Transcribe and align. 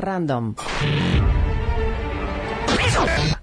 Random. 0.00 0.54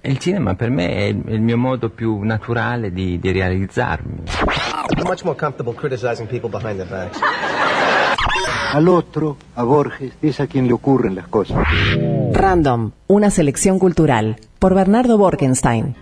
Il 0.02 0.18
cinema 0.18 0.56
per 0.56 0.70
me 0.70 0.90
è 0.90 1.04
il, 1.04 1.42
mio 1.42 1.58
modo 1.58 1.90
più 1.90 2.22
naturale 2.24 2.92
di, 2.92 3.20
di 3.20 3.32
realizzarmi. 3.32 4.24
Much 5.04 5.24
more 5.24 5.38
comfortable 5.38 5.74
criticizing 5.74 6.28
people 6.28 6.50
behind 6.50 6.78
their 6.78 6.90
backs. 6.90 7.20
Al 8.74 8.88
otro, 8.88 9.38
a 9.54 9.64
Borges, 9.64 10.14
es 10.20 10.40
a 10.40 10.48
quien 10.48 10.66
le 10.68 10.74
ocurren 10.74 11.14
las 11.14 11.28
cosas. 11.28 11.58
Random, 12.34 12.92
una 13.08 13.30
selección 13.30 13.78
cultural. 13.78 14.38
Por 14.60 14.74
Bernardo 14.74 15.18
Borkenstein. 15.18 15.96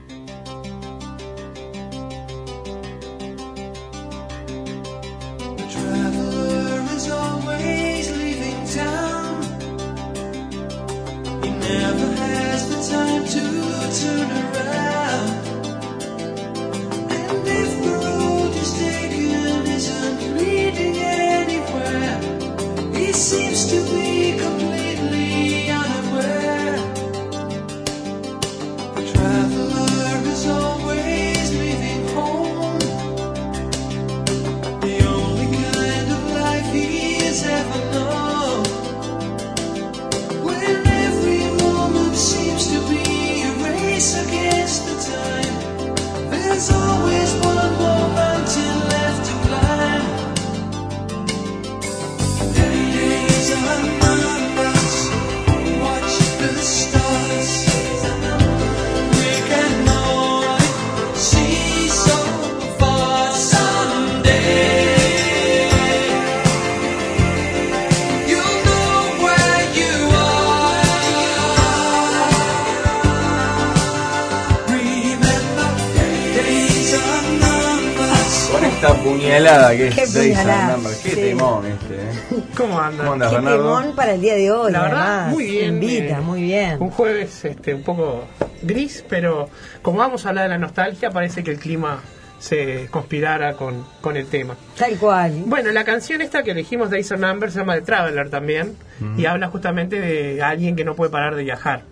Puñalada 79.12 79.72
que 79.76 79.88
es 79.88 80.14
puñalada, 80.14 80.76
Numbers. 80.76 80.98
Qué 80.98 81.10
sí. 81.10 81.16
temón 81.16 81.66
este, 81.66 81.96
¿eh? 81.96 82.44
¿Cómo 82.56 82.80
andan? 82.80 82.98
¿Cómo 82.98 83.14
andas, 83.14 83.30
Qué 83.30 83.36
Bernardo? 83.36 83.64
temón 83.78 83.96
para 83.96 84.14
el 84.14 84.22
día 84.22 84.36
de 84.36 84.52
hoy. 84.52 84.72
La 84.72 84.82
verdad, 84.82 85.08
además. 85.08 85.34
muy 85.34 85.46
bien. 85.46 85.74
Invita, 85.76 86.18
eh, 86.18 86.22
muy 86.22 86.42
bien. 86.42 86.78
Un 86.82 86.90
jueves 86.92 87.46
este, 87.46 87.74
un 87.74 87.84
poco 87.84 88.26
gris, 88.62 89.04
pero 89.08 89.50
como 89.82 90.00
vamos 90.00 90.26
a 90.26 90.30
hablar 90.30 90.46
de 90.46 90.50
la 90.50 90.58
nostalgia, 90.58 91.12
parece 91.12 91.44
que 91.44 91.52
el 91.52 91.60
clima 91.60 92.00
se 92.40 92.88
conspirara 92.92 93.54
con, 93.54 93.86
con 94.02 94.18
el 94.18 94.28
tema. 94.28 94.56
Tal 94.78 94.98
cual. 94.98 95.44
Bueno, 95.46 95.72
la 95.72 95.84
canción 95.84 96.22
esta 96.22 96.44
que 96.44 96.52
elegimos 96.52 96.90
de 96.90 97.00
Acer 97.00 97.20
Number 97.20 97.52
se 97.52 97.60
llama 97.60 97.76
The 97.76 97.82
Traveler 97.82 98.30
también 98.30 98.76
y 99.18 99.26
habla 99.26 99.48
justamente 99.48 100.00
de 100.00 100.42
alguien 100.44 100.76
que 100.76 100.84
no 100.84 100.96
puede 100.96 101.12
parar 101.12 101.36
de 101.36 101.44
viajar. 101.44 101.84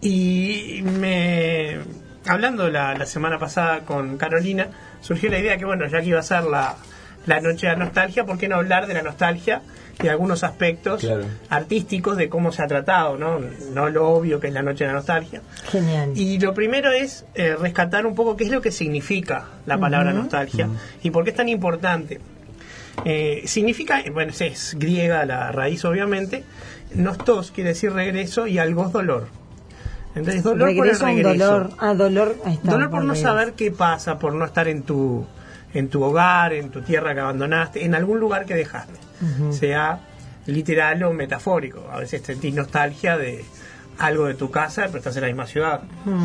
Y 0.00 0.82
me 0.98 1.78
hablando 2.28 2.68
la, 2.70 2.94
la 2.94 3.06
semana 3.06 3.38
pasada 3.38 3.80
con 3.80 4.16
Carolina, 4.18 4.68
surgió 5.00 5.30
la 5.30 5.38
idea 5.38 5.56
que, 5.56 5.64
bueno, 5.64 5.86
ya 5.86 6.00
que 6.00 6.06
iba 6.08 6.20
a 6.20 6.22
ser 6.22 6.44
la, 6.44 6.76
la 7.26 7.40
noche 7.40 7.66
de 7.66 7.72
la 7.74 7.78
nostalgia, 7.84 8.24
¿por 8.24 8.38
qué 8.38 8.48
no 8.48 8.56
hablar 8.56 8.86
de 8.86 8.94
la 8.94 9.02
nostalgia 9.02 9.62
y 10.02 10.08
algunos 10.08 10.44
aspectos 10.44 11.00
Claro. 11.00 11.24
artísticos 11.48 12.16
de 12.18 12.28
cómo 12.28 12.52
se 12.52 12.62
ha 12.62 12.66
tratado, 12.66 13.16
¿no? 13.16 13.40
No 13.72 13.88
lo 13.88 14.08
obvio 14.10 14.38
que 14.40 14.48
es 14.48 14.52
la 14.52 14.62
noche 14.62 14.84
de 14.84 14.88
la 14.88 14.96
nostalgia. 14.96 15.40
Genial. 15.70 16.12
Y 16.14 16.38
lo 16.38 16.52
primero 16.52 16.92
es 16.92 17.24
eh, 17.34 17.56
rescatar 17.58 18.04
un 18.06 18.14
poco 18.14 18.36
qué 18.36 18.44
es 18.44 18.50
lo 18.50 18.60
que 18.60 18.70
significa 18.70 19.46
la 19.64 19.78
palabra 19.78 20.12
nostalgia 20.12 20.68
y 21.02 21.10
por 21.10 21.24
qué 21.24 21.30
es 21.30 21.36
tan 21.36 21.48
importante. 21.48 22.20
Eh, 23.04 23.42
significa, 23.46 24.02
bueno, 24.12 24.30
es, 24.32 24.40
es 24.40 24.74
griega 24.78 25.24
la 25.26 25.52
raíz 25.52 25.84
obviamente, 25.84 26.44
nostos 26.94 27.50
quiere 27.50 27.70
decir 27.70 27.92
regreso 27.92 28.46
y 28.46 28.58
algo 28.58 28.86
es 28.86 28.92
dolor. 28.92 29.28
Entonces 30.16 30.42
dolor 30.42 30.68
regreso 30.68 31.00
por 31.00 31.08
el 31.10 31.16
regreso. 31.24 31.46
dolor. 31.46 31.70
Ah, 31.78 31.94
dolor. 31.94 32.36
Ahí 32.44 32.54
está, 32.54 32.72
Dolor 32.72 32.90
por 32.90 33.00
no 33.04 33.12
regreso. 33.12 33.28
saber 33.28 33.52
qué 33.52 33.70
pasa, 33.70 34.18
por 34.18 34.32
no 34.34 34.44
estar 34.44 34.66
en 34.66 34.82
tu, 34.82 35.24
en 35.74 35.88
tu 35.88 36.02
hogar, 36.02 36.52
en 36.52 36.70
tu 36.70 36.80
tierra 36.82 37.14
que 37.14 37.20
abandonaste, 37.20 37.84
en 37.84 37.94
algún 37.94 38.18
lugar 38.18 38.44
que 38.46 38.54
dejaste, 38.54 38.98
sea 39.50 40.00
literal 40.46 41.02
o 41.02 41.12
metafórico. 41.12 41.86
A 41.92 41.98
veces 42.00 42.22
sentís 42.22 42.54
nostalgia 42.54 43.16
de 43.18 43.44
algo 43.98 44.26
de 44.26 44.34
tu 44.34 44.50
casa, 44.50 44.84
pero 44.86 44.98
estás 44.98 45.16
en 45.16 45.22
la 45.22 45.28
misma 45.28 45.46
ciudad, 45.46 45.80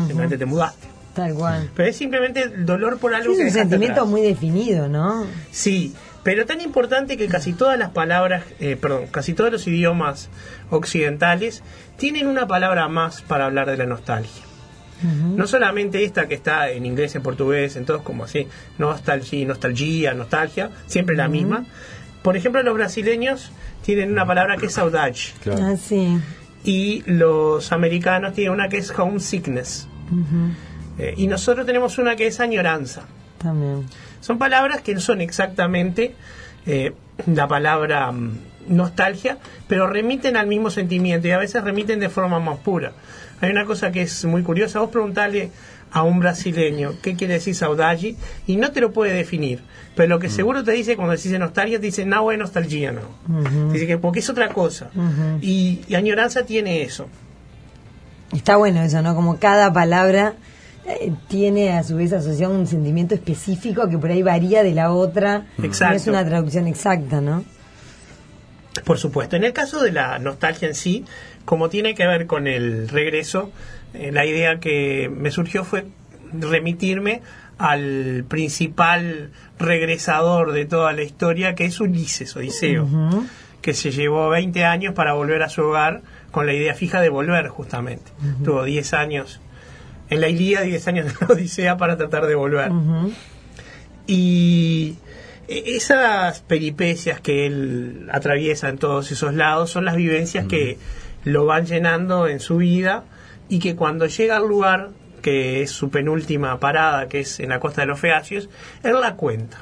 simplemente 0.06 0.38
te 0.38 0.46
mudaste. 0.46 0.88
Tal 1.14 1.34
cual. 1.34 1.68
Pero 1.76 1.88
es 1.90 1.96
simplemente 1.96 2.48
dolor 2.48 2.98
por 2.98 3.14
algo 3.14 3.32
Es 3.32 3.38
que 3.38 3.44
un 3.44 3.50
sentimiento 3.50 4.00
atrás. 4.00 4.08
muy 4.08 4.22
definido, 4.22 4.88
¿no? 4.88 5.26
Sí, 5.50 5.94
pero 6.22 6.46
tan 6.46 6.60
importante 6.60 7.16
que 7.16 7.26
casi 7.28 7.52
todas 7.52 7.78
las 7.78 7.90
palabras, 7.90 8.44
eh, 8.60 8.76
perdón, 8.80 9.06
casi 9.10 9.34
todos 9.34 9.50
los 9.50 9.66
idiomas 9.66 10.28
occidentales 10.70 11.62
tienen 11.96 12.26
una 12.26 12.46
palabra 12.46 12.88
más 12.88 13.22
para 13.22 13.46
hablar 13.46 13.70
de 13.70 13.76
la 13.76 13.86
nostalgia. 13.86 14.44
No 15.02 15.48
solamente 15.48 16.04
esta 16.04 16.28
que 16.28 16.36
está 16.36 16.70
en 16.70 16.86
inglés, 16.86 17.16
en 17.16 17.22
portugués, 17.24 17.74
en 17.74 17.84
todos 17.84 18.02
como 18.02 18.22
así, 18.22 18.46
nostalgia, 18.78 19.44
nostalgia, 19.44 20.14
nostalgia, 20.14 20.70
siempre 20.86 21.16
la 21.16 21.26
misma. 21.26 21.64
Por 22.22 22.36
ejemplo, 22.36 22.62
los 22.62 22.74
brasileños 22.74 23.50
tienen 23.84 24.12
una 24.12 24.24
palabra 24.24 24.56
que 24.58 24.66
es 24.66 24.74
saudade 24.74 25.16
Claro. 25.42 25.64
Ah, 25.64 25.76
sí. 25.76 26.18
y 26.62 27.02
los 27.06 27.72
americanos 27.72 28.34
tienen 28.34 28.52
una 28.52 28.68
que 28.68 28.76
es 28.78 28.96
homesickness. 28.96 29.88
Eh, 30.98 31.14
y 31.16 31.26
nosotros 31.26 31.66
tenemos 31.66 31.98
una 31.98 32.14
que 32.14 32.28
es 32.28 32.38
añoranza. 32.38 33.02
También. 33.38 33.86
Son 34.22 34.38
palabras 34.38 34.80
que 34.80 34.94
no 34.94 35.00
son 35.00 35.20
exactamente 35.20 36.14
eh, 36.64 36.92
la 37.26 37.48
palabra 37.48 38.10
mm, 38.12 38.38
nostalgia, 38.68 39.36
pero 39.68 39.86
remiten 39.88 40.36
al 40.36 40.46
mismo 40.46 40.70
sentimiento 40.70 41.28
y 41.28 41.32
a 41.32 41.38
veces 41.38 41.62
remiten 41.62 42.00
de 42.00 42.08
forma 42.08 42.38
más 42.38 42.58
pura. 42.58 42.92
Hay 43.40 43.50
una 43.50 43.66
cosa 43.66 43.90
que 43.90 44.02
es 44.02 44.24
muy 44.24 44.42
curiosa, 44.42 44.78
vos 44.78 44.90
preguntarle 44.90 45.50
a 45.90 46.04
un 46.04 46.20
brasileño 46.20 46.94
qué 47.02 47.16
quiere 47.16 47.34
decir 47.34 47.54
saudade 47.56 48.14
y 48.46 48.56
no 48.56 48.70
te 48.70 48.80
lo 48.80 48.92
puede 48.92 49.12
definir, 49.12 49.60
pero 49.96 50.08
lo 50.08 50.20
que 50.20 50.30
seguro 50.30 50.62
te 50.64 50.70
dice 50.70 50.96
cuando 50.96 51.12
dice 51.14 51.38
nostalgia, 51.38 51.80
te 51.80 51.86
dice 51.86 52.06
no 52.06 52.30
es 52.30 52.38
nostalgia, 52.38 52.92
no. 52.92 53.72
Dice 53.72 53.86
que 53.86 53.98
porque 53.98 54.20
es 54.20 54.30
otra 54.30 54.48
cosa. 54.50 54.90
y, 55.42 55.80
y 55.88 55.94
añoranza 55.96 56.46
tiene 56.46 56.82
eso. 56.82 57.08
Está 58.32 58.56
bueno 58.56 58.80
eso, 58.82 59.02
¿no? 59.02 59.14
Como 59.14 59.38
cada 59.38 59.72
palabra 59.72 60.34
tiene 61.28 61.72
a 61.72 61.82
su 61.82 61.96
vez 61.96 62.12
asociado 62.12 62.54
un 62.54 62.66
sentimiento 62.66 63.14
específico 63.14 63.88
que 63.88 63.98
por 63.98 64.10
ahí 64.10 64.22
varía 64.22 64.62
de 64.62 64.74
la 64.74 64.92
otra. 64.92 65.46
Exacto. 65.62 65.92
No 65.92 65.96
es 65.96 66.06
una 66.08 66.24
traducción 66.24 66.66
exacta, 66.66 67.20
¿no? 67.20 67.44
Por 68.84 68.98
supuesto. 68.98 69.36
En 69.36 69.44
el 69.44 69.52
caso 69.52 69.82
de 69.82 69.92
la 69.92 70.18
nostalgia 70.18 70.66
en 70.68 70.74
sí, 70.74 71.04
como 71.44 71.68
tiene 71.68 71.94
que 71.94 72.06
ver 72.06 72.26
con 72.26 72.46
el 72.46 72.88
regreso, 72.88 73.52
eh, 73.94 74.10
la 74.12 74.24
idea 74.24 74.58
que 74.58 75.10
me 75.14 75.30
surgió 75.30 75.64
fue 75.64 75.84
remitirme 76.32 77.22
al 77.58 78.24
principal 78.26 79.30
regresador 79.58 80.52
de 80.52 80.64
toda 80.64 80.92
la 80.92 81.02
historia, 81.02 81.54
que 81.54 81.66
es 81.66 81.78
Ulises, 81.80 82.34
Odiseo, 82.34 82.88
que 83.60 83.74
se 83.74 83.92
llevó 83.92 84.30
20 84.30 84.64
años 84.64 84.94
para 84.94 85.12
volver 85.12 85.42
a 85.42 85.48
su 85.48 85.62
hogar 85.62 86.02
con 86.30 86.46
la 86.46 86.54
idea 86.54 86.74
fija 86.74 87.00
de 87.00 87.10
volver, 87.10 87.48
justamente. 87.48 88.10
Tuvo 88.42 88.64
10 88.64 88.94
años 88.94 89.40
en 90.12 90.20
la 90.20 90.28
Ilíada 90.28 90.66
y 90.66 90.70
10 90.70 90.88
años 90.88 91.06
en 91.06 91.14
la 91.20 91.26
Odisea 91.34 91.76
para 91.76 91.96
tratar 91.96 92.26
de 92.26 92.34
volver. 92.34 92.70
Y 94.06 94.96
e- 95.48 95.76
esas 95.76 96.40
peripecias 96.40 97.20
que 97.20 97.46
él 97.46 98.08
atraviesa 98.12 98.68
en 98.68 98.78
todos 98.78 99.10
esos 99.12 99.34
lados 99.34 99.70
son 99.70 99.84
las 99.84 99.96
vivencias 99.96 100.46
que 100.46 100.78
lo 101.24 101.46
van 101.46 101.66
llenando 101.66 102.26
en 102.26 102.40
su 102.40 102.56
vida 102.56 103.04
y 103.48 103.58
que 103.58 103.76
cuando 103.76 104.06
llega 104.06 104.36
al 104.36 104.48
lugar 104.48 104.90
que 105.20 105.62
es 105.62 105.70
su 105.70 105.88
penúltima 105.90 106.58
parada, 106.58 107.08
que 107.08 107.20
es 107.20 107.38
en 107.38 107.50
la 107.50 107.60
costa 107.60 107.82
de 107.82 107.86
los 107.86 108.00
Feacios, 108.00 108.48
él 108.82 109.00
la 109.00 109.14
cuenta. 109.14 109.58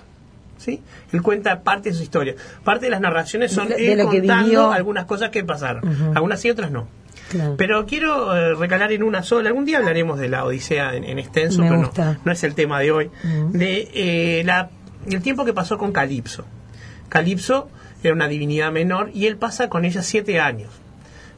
¿Sí? 0.57 0.83
Él 1.13 1.23
cuenta 1.23 1.63
parte 1.63 1.89
de 1.91 1.95
su 1.95 2.03
historia. 2.03 2.35
Parte 2.65 2.87
de 2.87 2.91
las 2.91 3.01
narraciones 3.01 3.51
son 3.53 3.69
De- 3.69 3.77
de 3.77 3.93
él 3.93 3.99
lo 3.99 4.11
que 4.11 4.19
contando 4.19 4.45
vivió. 4.45 4.71
algunas 4.73 5.05
cosas 5.07 5.31
que 5.31 5.43
pasaron. 5.45 6.15
Algunas 6.15 6.41
sí, 6.41 6.51
otras 6.51 6.71
no. 6.71 6.87
Claro. 7.31 7.55
Pero 7.57 7.87
quiero 7.87 8.37
eh, 8.37 8.55
recalar 8.55 8.93
en 8.93 9.03
una 9.03 9.23
sola. 9.23 9.49
Algún 9.49 9.65
día 9.65 9.79
hablaremos 9.79 10.19
de 10.19 10.29
la 10.29 10.45
Odisea 10.45 10.95
en, 10.97 11.05
en 11.05 11.19
extenso, 11.19 11.63
Me 11.63 11.69
pero 11.69 11.81
no, 11.81 11.87
gusta. 11.87 12.19
no 12.25 12.33
es 12.33 12.43
el 12.45 12.55
tema 12.55 12.81
de 12.81 12.91
hoy. 12.91 13.11
De 13.51 13.89
eh, 13.95 14.43
la, 14.45 14.69
el 15.09 15.23
tiempo 15.23 15.45
que 15.45 15.53
pasó 15.53 15.79
con 15.79 15.93
Calipso. 15.93 16.45
Calipso 17.09 17.69
era 18.03 18.15
una 18.15 18.29
divinidad 18.29 18.73
menor 18.73 19.11
y 19.15 19.27
él 19.27 19.37
pasa 19.37 19.69
con 19.69 19.85
ella 19.85 20.03
siete 20.03 20.41
años. 20.41 20.71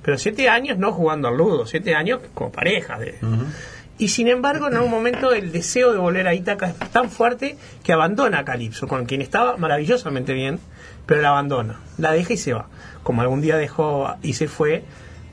Pero 0.03 0.19
siete 0.19 0.49
años 0.49 0.79
no 0.79 0.93
jugando 0.93 1.29
al 1.29 1.37
ludo, 1.37 1.67
siete 1.67 1.95
años 1.95 2.21
como 2.35 2.50
pareja. 2.50 2.99
de- 2.99 3.19
Y 3.99 4.09
sin 4.09 4.29
embargo, 4.29 4.69
en 4.69 4.75
algún 4.75 4.91
momento 4.91 5.33
el 5.33 5.53
deseo 5.53 5.93
de 5.93 5.99
volver 5.99 6.27
a 6.27 6.35
Ítaca 6.35 6.67
es 6.71 6.77
tan 6.91 7.11
fuerte 7.11 7.56
que 7.85 7.93
abandona 7.93 8.41
a 8.41 8.45
Calipso, 8.45 8.88
con 8.88 9.05
quien 9.06 9.21
estaba 9.23 9.56
maravillosamente 9.59 10.33
bien, 10.33 10.59
pero 11.06 11.21
la 11.21 11.29
abandona, 11.29 11.81
la 11.99 12.12
deja 12.12 12.33
y 12.33 12.37
se 12.37 12.53
va. 12.53 12.67
Como 13.03 13.21
algún 13.23 13.41
día 13.43 13.56
dejó 13.56 14.15
y 14.23 14.33
se 14.33 14.49
fue 14.49 14.83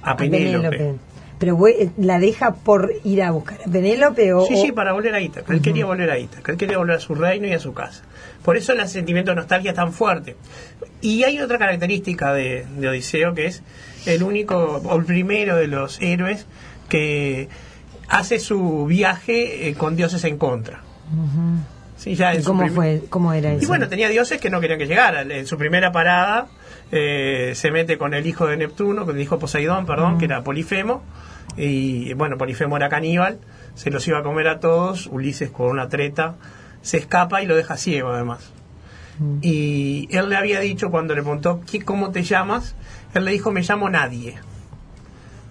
a 0.02 0.12
A 0.12 0.18
Penélope. 0.18 0.96
Pero 1.40 1.56
güey, 1.56 1.90
la 1.98 2.20
deja 2.20 2.54
por 2.56 2.92
ir 3.06 3.24
a 3.24 3.32
buscar 3.32 3.60
a 3.66 3.72
Penélope 3.72 4.34
o. 4.34 4.46
Sí, 4.46 4.58
sí, 4.58 4.72
para 4.74 4.92
volver 4.92 5.16
a 5.16 5.22
Ítaca. 5.22 5.54
Él 5.54 5.62
quería 5.62 5.86
volver 5.86 6.12
a 6.12 6.20
Ítaca. 6.20 6.52
Él 6.52 6.58
quería 6.58 6.78
volver 6.78 6.98
a 6.98 7.00
su 7.00 7.16
reino 7.16 7.48
y 7.48 7.54
a 7.54 7.60
su 7.60 7.74
casa. 7.74 8.04
Por 8.44 8.58
eso 8.58 8.74
el 8.74 8.86
sentimiento 8.90 9.32
de 9.32 9.36
nostalgia 9.36 9.72
es 9.72 9.76
tan 9.76 9.94
fuerte. 9.94 10.36
Y 11.02 11.24
hay 11.24 11.40
otra 11.40 11.58
característica 11.58 12.34
de, 12.34 12.66
de 12.78 12.90
Odiseo 12.90 13.34
que 13.34 13.46
es 13.46 13.64
el 14.06 14.22
único, 14.24 14.82
o 14.84 14.96
el 14.98 15.06
primero 15.06 15.56
de 15.56 15.68
los 15.68 16.02
héroes 16.02 16.46
que 16.90 17.48
hace 18.10 18.40
su 18.40 18.86
viaje 18.86 19.70
eh, 19.70 19.76
con 19.76 19.96
dioses 19.96 20.24
en 20.26 20.38
contra. 20.38 20.82
Sí, 21.98 22.16
ya 22.16 22.34
¿Y 22.34 22.38
en 22.38 22.44
su 22.44 22.50
¿Cómo 22.50 22.62
prim- 22.64 22.76
fue? 22.76 23.02
¿Cómo 23.10 23.34
era 23.34 23.54
eso? 23.54 23.64
y 23.64 23.68
bueno, 23.68 23.88
tenía 23.88 24.10
dioses 24.10 24.40
que 24.40 24.50
no 24.50 24.60
querían 24.62 24.80
que 24.80 24.88
llegara. 24.88 25.22
En 25.22 25.46
su 25.48 25.58
primera 25.58 25.92
parada 25.92 26.48
eh, 26.92 27.52
se 27.56 27.72
mete 27.72 27.98
con 27.98 28.14
el 28.14 28.26
hijo 28.26 28.48
de 28.48 28.58
Neptuno, 28.58 29.06
con 29.06 29.16
el 29.16 29.22
hijo 29.22 29.40
Poseidón, 29.40 29.86
perdón, 29.86 30.18
que 30.18 30.26
era 30.26 30.44
Polifemo. 30.44 31.04
Y 31.58 32.14
bueno, 32.14 32.38
Polifemo 32.38 32.78
era 32.78 32.90
caníbal, 32.90 33.40
se 33.76 33.90
los 33.92 34.08
iba 34.08 34.20
a 34.20 34.24
comer 34.24 34.48
a 34.48 34.60
todos. 34.60 35.08
Ulises, 35.08 35.50
con 35.50 35.68
una 35.68 35.90
treta, 35.90 36.36
se 36.82 36.98
escapa 36.98 37.42
y 37.42 37.46
lo 37.48 37.56
deja 37.56 37.76
ciego, 37.78 38.10
además. 38.10 38.52
Y 39.42 40.08
él 40.12 40.30
le 40.30 40.38
había 40.38 40.62
dicho 40.62 40.92
cuando 40.92 41.14
le 41.14 41.22
preguntó 41.22 41.60
"¿Qué- 41.70 41.82
cómo 41.84 42.12
te 42.12 42.24
llamas, 42.24 42.76
él 43.14 43.26
le 43.26 43.32
dijo: 43.32 43.52
Me 43.52 43.62
llamo 43.62 43.90
Nadie. 43.90 44.36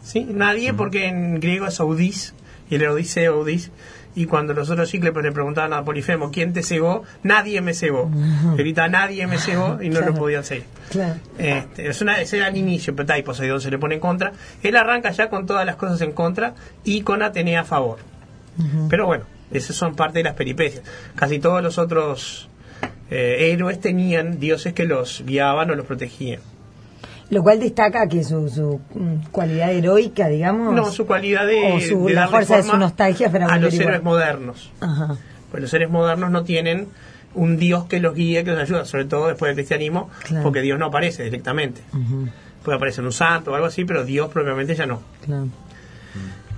¿Sí? 0.03 0.25
Nadie, 0.29 0.73
porque 0.73 1.07
en 1.07 1.39
griego 1.39 1.67
es 1.67 1.79
Audis, 1.81 2.35
y 2.71 2.77
el 2.77 2.87
Odiseo 2.87 3.35
Audis. 3.35 3.71
Y 4.15 4.27
cuando 4.27 4.53
los 4.55 4.69
otros 4.71 4.91
cíclopes 4.91 5.23
le 5.23 5.31
preguntaban 5.33 5.73
a 5.73 5.85
Polifemo, 5.85 6.31
¿quién 6.33 6.53
te 6.53 6.63
cegó? 6.63 7.05
Nadie 7.23 7.61
me 7.61 7.73
cegó. 7.75 8.11
Grita, 8.57 8.89
nadie 8.89 9.27
me 9.29 9.39
cegó 9.39 9.81
y 9.81 9.89
no 9.91 9.99
Claro. 9.99 10.13
lo 10.13 10.19
podían 10.19 10.43
seguir. 10.45 10.65
Claro. 10.91 11.15
Este, 11.39 11.89
es 11.89 12.01
una, 12.03 12.21
ese 12.21 12.39
era 12.39 12.49
el 12.49 12.57
inicio, 12.57 12.97
pero 12.97 13.13
ahí 13.15 13.23
Poseidón 13.23 13.61
se 13.61 13.71
le 13.71 13.79
pone 13.79 13.95
en 13.97 14.01
contra. 14.01 14.33
Él 14.63 14.77
arranca 14.77 15.11
ya 15.13 15.29
con 15.31 15.47
todas 15.47 15.65
las 15.65 15.77
cosas 15.77 16.01
en 16.01 16.13
contra 16.13 16.55
y 16.85 17.03
con 17.03 17.23
Atenea 17.23 17.61
a 17.61 17.65
favor. 17.65 17.99
Pero 18.91 19.07
bueno, 19.07 19.25
esas 19.53 19.77
son 19.77 19.95
parte 19.95 20.19
de 20.19 20.25
las 20.25 20.35
peripecias. 20.35 20.83
Casi 21.15 21.39
todos 21.39 21.63
los 21.63 21.79
otros 21.79 22.49
eh, 23.11 23.53
héroes 23.53 23.81
tenían 23.81 24.41
dioses 24.41 24.73
que 24.73 24.85
los 24.85 25.23
guiaban 25.25 25.71
o 25.71 25.75
los 25.77 25.87
protegían. 25.87 26.41
Lo 27.31 27.43
cual 27.43 27.61
destaca 27.61 28.07
que 28.09 28.25
su, 28.25 28.49
su 28.49 28.81
mm, 28.95 29.27
cualidad 29.31 29.71
heroica, 29.73 30.29
digamos. 30.29 30.75
No, 30.75 30.91
su 30.91 31.07
cualidad 31.07 31.47
de, 31.47 31.73
o 31.75 31.81
su- 31.81 32.07
de 32.07 32.15
la 32.15 32.29
fuerza 32.29 32.57
de 32.57 32.63
su 32.63 32.77
nostalgia 32.77 33.31
para 33.31 33.47
a 33.47 33.59
los 33.59 33.75
igual. 33.75 33.89
héroes 33.89 34.03
modernos. 34.03 34.71
Ajá. 34.81 35.17
Pues 35.51 35.61
los 35.63 35.71
seres 35.71 35.91
modernos 35.91 36.31
no 36.31 36.43
tienen 36.45 36.89
un 37.35 37.59
Dios 37.59 37.85
que 37.85 38.01
los 38.01 38.15
guíe, 38.15 38.45
que 38.45 38.53
los 38.53 38.61
ayude, 38.61 38.85
sobre 38.87 39.05
todo 39.05 39.29
después 39.29 39.51
del 39.51 39.57
cristianismo, 39.57 40.09
Claro. 40.25 40.43
porque 40.43 40.63
Dios 40.63 40.79
no 40.79 40.87
aparece 40.87 41.23
directamente. 41.25 41.83
Puede 42.65 42.77
aparecer 42.77 43.05
un 43.05 43.13
santo 43.13 43.53
o 43.53 43.55
algo 43.55 43.67
así, 43.67 43.85
pero 43.85 44.05
Dios 44.05 44.29
propiamente 44.31 44.75
ya 44.75 44.87
no. 44.87 45.01
Claro. 45.25 45.49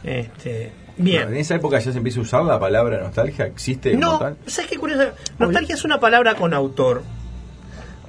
Este, 0.03 0.73
Bueno, 0.97 1.11
en 1.21 1.29
bien. 1.29 1.37
esa 1.37 1.57
época 1.57 1.79
ya 1.79 1.93
se 1.93 1.99
empieza 1.99 2.21
a 2.21 2.23
usar 2.23 2.45
la 2.45 2.59
palabra 2.59 3.01
nostalgia, 3.03 3.47
existe 3.47 3.95
No. 3.97 4.19
¿sabes 4.47 4.71
qué 4.71 4.77
curioso? 4.79 5.11
Nostalgia 5.39 5.75
es 5.75 5.85
una 5.85 5.99
palabra 6.01 6.35
con 6.35 6.55
autor. 6.55 7.03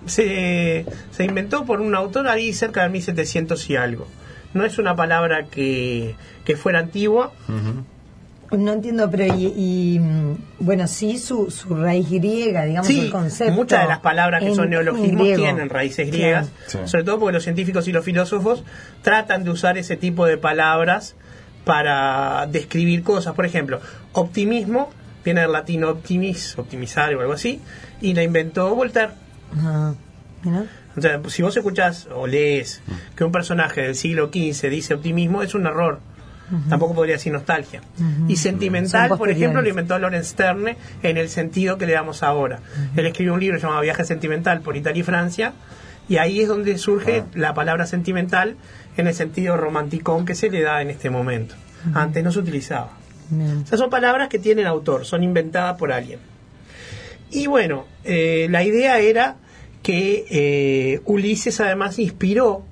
Se, 0.05 0.85
se 1.11 1.23
inventó 1.23 1.65
por 1.65 1.79
un 1.81 1.93
autor 1.95 2.27
ahí 2.27 2.53
cerca 2.53 2.83
de 2.83 2.89
1700 2.89 3.69
y 3.69 3.75
algo. 3.75 4.07
No 4.53 4.65
es 4.65 4.77
una 4.77 4.95
palabra 4.95 5.45
que, 5.45 6.15
que 6.43 6.55
fuera 6.57 6.79
antigua, 6.79 7.31
No 8.51 8.73
entiendo, 8.73 9.09
pero 9.09 9.25
y, 9.33 9.45
y, 9.55 9.99
mm, 9.99 10.35
bueno, 10.59 10.85
sí, 10.87 11.17
su, 11.17 11.49
su 11.49 11.73
raíz 11.73 12.09
griega, 12.09 12.65
digamos, 12.65 12.87
Sí, 12.87 12.99
el 12.99 13.09
concepto. 13.11 13.53
muchas 13.53 13.83
de 13.83 13.87
las 13.87 13.99
palabras 13.99 14.43
que 14.43 14.53
son 14.53 14.69
neologismos 14.71 15.21
griego. 15.21 15.43
tienen 15.43 15.69
raíces 15.69 16.07
griegas. 16.11 16.49
Sí. 16.67 16.77
sobre 16.85 17.05
todo 17.05 17.19
porque 17.19 17.33
los 17.33 17.43
científicos 17.43 17.87
y 17.87 17.93
los 17.93 18.03
filósofos 18.03 18.63
tratan 19.03 19.45
de 19.45 19.51
usar 19.51 19.77
ese 19.77 19.95
tipo 19.95 20.25
de 20.25 20.37
palabras 20.37 21.15
para 21.63 22.45
describir 22.51 23.03
cosas. 23.03 23.35
Por 23.35 23.45
ejemplo, 23.45 23.79
optimismo 24.11 24.89
viene 25.23 25.41
del 25.41 25.51
latino 25.53 25.89
optimis, 25.89 26.57
optimizar 26.57 27.13
o 27.15 27.21
algo 27.21 27.33
así, 27.33 27.61
y 28.01 28.13
la 28.15 28.23
inventó 28.23 28.75
Voltaire. 28.75 29.13
Ajá. 29.57 29.95
Mira. 30.43 30.65
O 30.97 31.01
sea, 31.01 31.21
si 31.27 31.41
vos 31.41 31.55
escuchás 31.55 32.07
o 32.13 32.27
lees 32.27 32.81
que 33.15 33.23
un 33.23 33.31
personaje 33.31 33.81
del 33.81 33.95
siglo 33.95 34.27
XV 34.27 34.69
dice 34.69 34.93
optimismo, 34.93 35.41
es 35.41 35.55
un 35.55 35.65
error. 35.65 35.99
Tampoco 36.67 36.93
podría 36.93 37.15
decir 37.15 37.31
nostalgia. 37.31 37.81
Y 38.27 38.35
sentimental, 38.35 39.17
por 39.17 39.29
ejemplo, 39.29 39.61
lo 39.61 39.69
inventó 39.69 39.97
Lorenz 39.97 40.27
Sterne 40.27 40.75
en 41.01 41.15
el 41.15 41.29
sentido 41.29 41.77
que 41.77 41.85
le 41.85 41.93
damos 41.93 42.23
ahora. 42.23 42.59
Él 42.95 43.05
escribió 43.05 43.33
un 43.33 43.39
libro 43.39 43.57
llamado 43.57 43.79
Viaje 43.81 44.03
Sentimental 44.03 44.59
por 44.59 44.75
Italia 44.75 44.99
y 44.99 45.03
Francia, 45.03 45.53
y 46.09 46.17
ahí 46.17 46.41
es 46.41 46.49
donde 46.49 46.77
surge 46.77 47.23
la 47.35 47.53
palabra 47.53 47.85
sentimental 47.85 48.57
en 48.97 49.07
el 49.07 49.13
sentido 49.13 49.55
romanticón 49.55 50.25
que 50.25 50.35
se 50.35 50.49
le 50.49 50.61
da 50.61 50.81
en 50.81 50.89
este 50.89 51.09
momento. 51.09 51.55
Antes 51.93 52.21
no 52.21 52.33
se 52.33 52.39
utilizaba. 52.39 52.89
Bien. 53.29 53.61
O 53.63 53.65
sea, 53.65 53.77
son 53.77 53.89
palabras 53.89 54.27
que 54.27 54.37
tienen 54.37 54.67
autor, 54.67 55.05
son 55.05 55.23
inventadas 55.23 55.77
por 55.77 55.93
alguien. 55.93 56.19
Y 57.31 57.47
bueno, 57.47 57.85
eh, 58.03 58.47
la 58.49 58.63
idea 58.63 58.99
era 58.99 59.37
que 59.83 60.25
eh, 60.29 61.01
Ulises 61.05 61.59
además 61.61 61.97
inspiró 61.97 62.63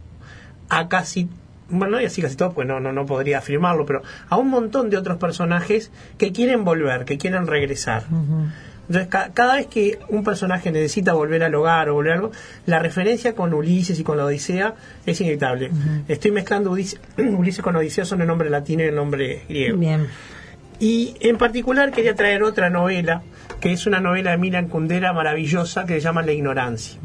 a 0.69 0.88
casi, 0.89 1.27
bueno, 1.69 2.00
y 2.00 2.06
así 2.06 2.21
casi 2.21 2.35
todo, 2.35 2.51
pues 2.53 2.67
no, 2.67 2.79
no, 2.79 2.91
no 2.94 3.06
podría 3.06 3.39
afirmarlo, 3.39 3.85
pero 3.85 4.03
a 4.29 4.38
un 4.38 4.50
montón 4.50 4.89
de 4.89 4.97
otros 4.97 5.17
personajes 5.17 5.91
que 6.17 6.31
quieren 6.31 6.63
volver, 6.65 7.06
que 7.06 7.17
quieren 7.17 7.47
regresar. 7.47 8.03
Entonces, 8.88 9.07
ca- 9.07 9.31
cada 9.33 9.56
vez 9.56 9.67
que 9.67 10.00
un 10.09 10.23
personaje 10.23 10.71
necesita 10.71 11.13
volver 11.13 11.44
al 11.44 11.53
hogar 11.55 11.89
o 11.89 11.94
volver 11.94 12.12
a 12.12 12.15
algo, 12.15 12.31
la 12.65 12.79
referencia 12.79 13.33
con 13.35 13.53
Ulises 13.53 14.00
y 14.00 14.03
con 14.03 14.17
la 14.17 14.25
Odisea 14.25 14.73
es 15.05 15.21
inevitable. 15.21 15.71
Estoy 16.07 16.31
mezclando 16.31 16.71
Ulises, 16.71 17.00
Ulises 17.17 17.63
con 17.63 17.75
Odisea, 17.75 18.03
son 18.05 18.21
el 18.21 18.27
nombre 18.27 18.50
latino 18.50 18.83
y 18.83 18.88
el 18.88 18.95
nombre 18.95 19.44
griego. 19.47 19.77
Bien. 19.77 20.07
Y 20.79 21.15
en 21.19 21.38
particular 21.38 21.91
quería 21.91 22.15
traer 22.15 22.41
otra 22.44 22.69
novela, 22.69 23.21
que 23.59 23.71
es 23.73 23.85
una 23.88 24.00
novela 24.00 24.31
de 24.31 24.38
Milan 24.38 24.67
Kundera 24.67 25.13
maravillosa, 25.13 25.85
que 25.85 25.95
se 25.95 26.00
llama 26.01 26.21
La 26.21 26.31
ignorancia. 26.31 27.00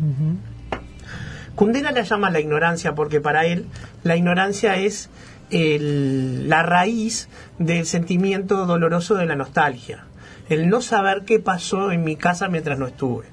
Kundera 1.54 1.92
la 1.92 2.02
llama 2.02 2.30
la 2.30 2.40
ignorancia 2.40 2.94
porque 2.94 3.20
para 3.20 3.46
él 3.46 3.66
la 4.02 4.16
ignorancia 4.16 4.76
es 4.76 5.08
el- 5.50 6.48
la 6.48 6.62
raíz 6.62 7.28
del 7.58 7.86
sentimiento 7.86 8.66
doloroso 8.66 9.14
de 9.14 9.26
la 9.26 9.36
nostalgia. 9.36 10.04
El 10.48 10.68
no 10.68 10.80
saber 10.80 11.22
qué 11.24 11.38
pasó 11.38 11.92
en 11.92 12.02
mi 12.04 12.16
casa 12.16 12.48
mientras 12.48 12.78
no 12.78 12.86
estuve. 12.86 13.26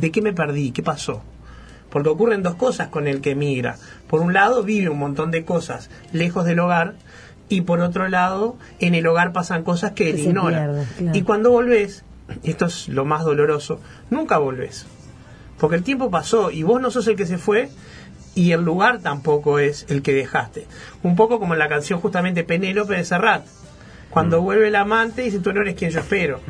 ¿De 0.00 0.10
qué 0.10 0.20
me 0.20 0.34
perdí? 0.34 0.70
¿Qué 0.70 0.82
pasó? 0.82 1.22
Porque 1.88 2.10
ocurren 2.10 2.42
dos 2.42 2.56
cosas 2.56 2.88
con 2.88 3.08
el 3.08 3.22
que 3.22 3.30
emigra. 3.30 3.76
Por 4.06 4.20
un 4.20 4.34
lado, 4.34 4.62
vive 4.62 4.90
un 4.90 4.98
montón 4.98 5.30
de 5.30 5.44
cosas 5.46 5.88
lejos 6.12 6.44
del 6.44 6.58
hogar 6.60 6.94
y 7.48 7.62
por 7.62 7.80
otro 7.80 8.06
lado, 8.08 8.56
en 8.80 8.94
el 8.94 9.06
hogar 9.06 9.32
pasan 9.32 9.62
cosas 9.62 9.92
que, 9.92 10.04
Que 10.04 10.10
él 10.10 10.18
ignora. 10.20 10.84
claro. 10.98 11.16
Y 11.16 11.22
cuando 11.22 11.50
volvés, 11.50 12.04
esto 12.42 12.66
es 12.66 12.88
lo 12.88 13.04
más 13.04 13.24
doloroso, 13.24 13.80
nunca 14.10 14.38
volvés. 14.38 14.86
Porque 15.58 15.76
el 15.76 15.82
tiempo 15.82 16.10
pasó 16.10 16.50
y 16.50 16.62
vos 16.62 16.80
no 16.80 16.90
sos 16.90 17.06
el 17.06 17.16
que 17.16 17.26
se 17.26 17.38
fue 17.38 17.68
y 18.34 18.52
el 18.52 18.62
lugar 18.62 19.00
tampoco 19.00 19.58
es 19.58 19.86
el 19.88 20.02
que 20.02 20.12
dejaste. 20.14 20.66
Un 21.02 21.14
poco 21.16 21.38
como 21.38 21.52
en 21.52 21.58
la 21.58 21.68
canción 21.68 22.00
justamente 22.00 22.44
Penélope 22.44 22.94
de 22.96 23.04
Serrat. 23.04 23.44
Cuando 24.10 24.40
Mm. 24.40 24.44
vuelve 24.44 24.68
el 24.68 24.76
amante 24.76 25.22
dice, 25.22 25.38
tú 25.38 25.52
no 25.52 25.60
eres 25.62 25.74
quien 25.76 25.90
yo 25.90 26.00
espero. 26.00 26.40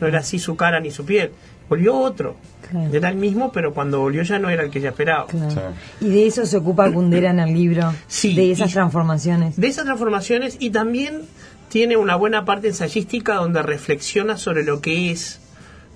No 0.00 0.06
era 0.06 0.20
así 0.20 0.38
su 0.38 0.56
cara 0.56 0.80
ni 0.80 0.90
su 0.90 1.04
piel. 1.04 1.32
Volvió 1.68 1.96
otro. 1.96 2.36
Claro. 2.70 2.94
Era 2.94 3.08
el 3.10 3.16
mismo, 3.16 3.52
pero 3.52 3.74
cuando 3.74 4.00
volvió 4.00 4.22
ya 4.22 4.38
no 4.38 4.48
era 4.50 4.62
el 4.62 4.70
que 4.70 4.78
ella 4.78 4.90
esperaba. 4.90 5.26
Claro. 5.26 5.74
Y 6.00 6.08
de 6.08 6.26
eso 6.26 6.46
se 6.46 6.56
ocupa 6.56 6.90
Kundera 6.90 7.30
en 7.30 7.40
el 7.40 7.52
libro. 7.52 7.92
Sí, 8.06 8.34
De 8.34 8.50
esas 8.50 8.70
y- 8.70 8.74
transformaciones. 8.74 9.56
de 9.56 9.66
esas 9.66 9.84
transformaciones 9.84 10.56
y 10.60 10.70
también 10.70 11.22
tiene 11.68 11.96
una 11.96 12.16
buena 12.16 12.44
parte 12.44 12.68
ensayística 12.68 13.34
donde 13.34 13.62
reflexiona 13.62 14.36
sobre 14.36 14.64
lo 14.64 14.80
que 14.80 15.10
es 15.10 15.40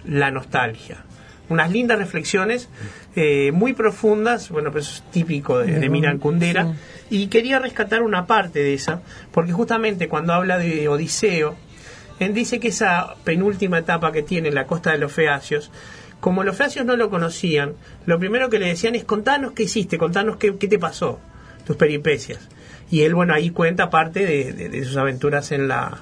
la 0.04 0.30
nostalgia. 0.30 1.04
Unas 1.48 1.70
lindas 1.70 1.98
reflexiones 1.98 2.68
eh, 3.14 3.50
muy 3.52 3.72
profundas, 3.74 4.48
bueno, 4.48 4.72
pues 4.72 4.88
eso 4.88 5.02
es 5.04 5.10
típico 5.10 5.58
de, 5.58 5.80
de 5.80 5.88
Miran 5.88 6.18
Kundera, 6.18 6.74
y 7.10 7.26
quería 7.26 7.58
rescatar 7.58 8.02
una 8.02 8.26
parte 8.26 8.60
de 8.60 8.74
esa, 8.74 9.02
porque 9.32 9.52
justamente 9.52 10.08
cuando 10.08 10.32
habla 10.32 10.56
de 10.58 10.88
Odiseo, 10.88 11.56
él 12.20 12.32
dice 12.34 12.60
que 12.60 12.68
esa 12.68 13.16
penúltima 13.24 13.78
etapa 13.78 14.12
que 14.12 14.22
tiene 14.22 14.48
en 14.48 14.54
la 14.54 14.66
costa 14.66 14.92
de 14.92 14.98
los 14.98 15.12
Feacios, 15.12 15.70
como 16.20 16.44
los 16.44 16.56
Feacios 16.56 16.86
no 16.86 16.96
lo 16.96 17.10
conocían, 17.10 17.74
lo 18.06 18.18
primero 18.18 18.48
que 18.48 18.58
le 18.58 18.68
decían 18.68 18.94
es 18.94 19.04
contanos 19.04 19.52
qué 19.52 19.64
hiciste, 19.64 19.98
contanos 19.98 20.36
qué, 20.36 20.56
qué 20.56 20.68
te 20.68 20.78
pasó, 20.78 21.18
tus 21.66 21.76
peripecias. 21.76 22.48
Y 22.92 23.02
él, 23.02 23.14
bueno, 23.16 23.34
ahí 23.34 23.50
cuenta 23.50 23.90
parte 23.90 24.24
de, 24.24 24.52
de- 24.52 24.68
de 24.68 24.84
sus 24.84 24.96
aventuras 24.96 25.50
en 25.50 25.66
la 25.66 25.98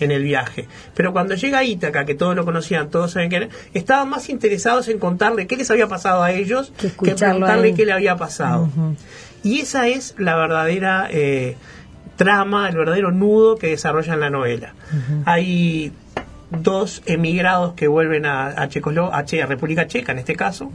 en 0.00 0.10
el 0.10 0.24
viaje. 0.24 0.66
Pero 0.94 1.12
cuando 1.12 1.34
llega 1.36 1.58
a 1.58 1.64
Ítaca, 1.64 2.04
que 2.04 2.14
todos 2.16 2.34
lo 2.34 2.44
conocían, 2.44 2.90
todos 2.90 3.12
saben 3.12 3.28
quién 3.30 3.44
era, 3.44 3.52
estaban 3.74 4.08
más 4.10 4.28
interesados 4.28 4.88
en 4.88 4.98
contarle 4.98 5.46
qué 5.46 5.56
les 5.56 5.70
había 5.70 5.86
pasado 5.86 6.22
a 6.24 6.32
ellos 6.32 6.72
Que 6.76 6.88
que, 6.88 6.94
preguntarle 7.30 7.74
qué 7.76 7.86
le 7.86 7.92
había 7.92 8.16
pasado. 8.16 8.68
Y 9.44 9.60
esa 9.60 9.86
es 9.86 10.14
la 10.18 10.34
verdadera 10.36 11.06
eh, 11.12 11.56
trama, 12.16 12.68
el 12.68 12.76
verdadero 12.76 13.12
nudo 13.12 13.56
que 13.56 13.68
desarrolla 13.68 14.14
en 14.14 14.20
la 14.20 14.30
novela. 14.30 14.74
Hay 15.26 15.92
dos 16.50 17.02
emigrados 17.06 17.74
que 17.74 17.86
vuelven 17.88 18.26
a, 18.26 18.48
a, 18.48 18.68
Checoslo- 18.68 19.10
a 19.12 19.24
Che- 19.24 19.42
a 19.42 19.46
República 19.46 19.86
Checa, 19.86 20.10
en 20.12 20.18
este 20.18 20.34
caso, 20.36 20.70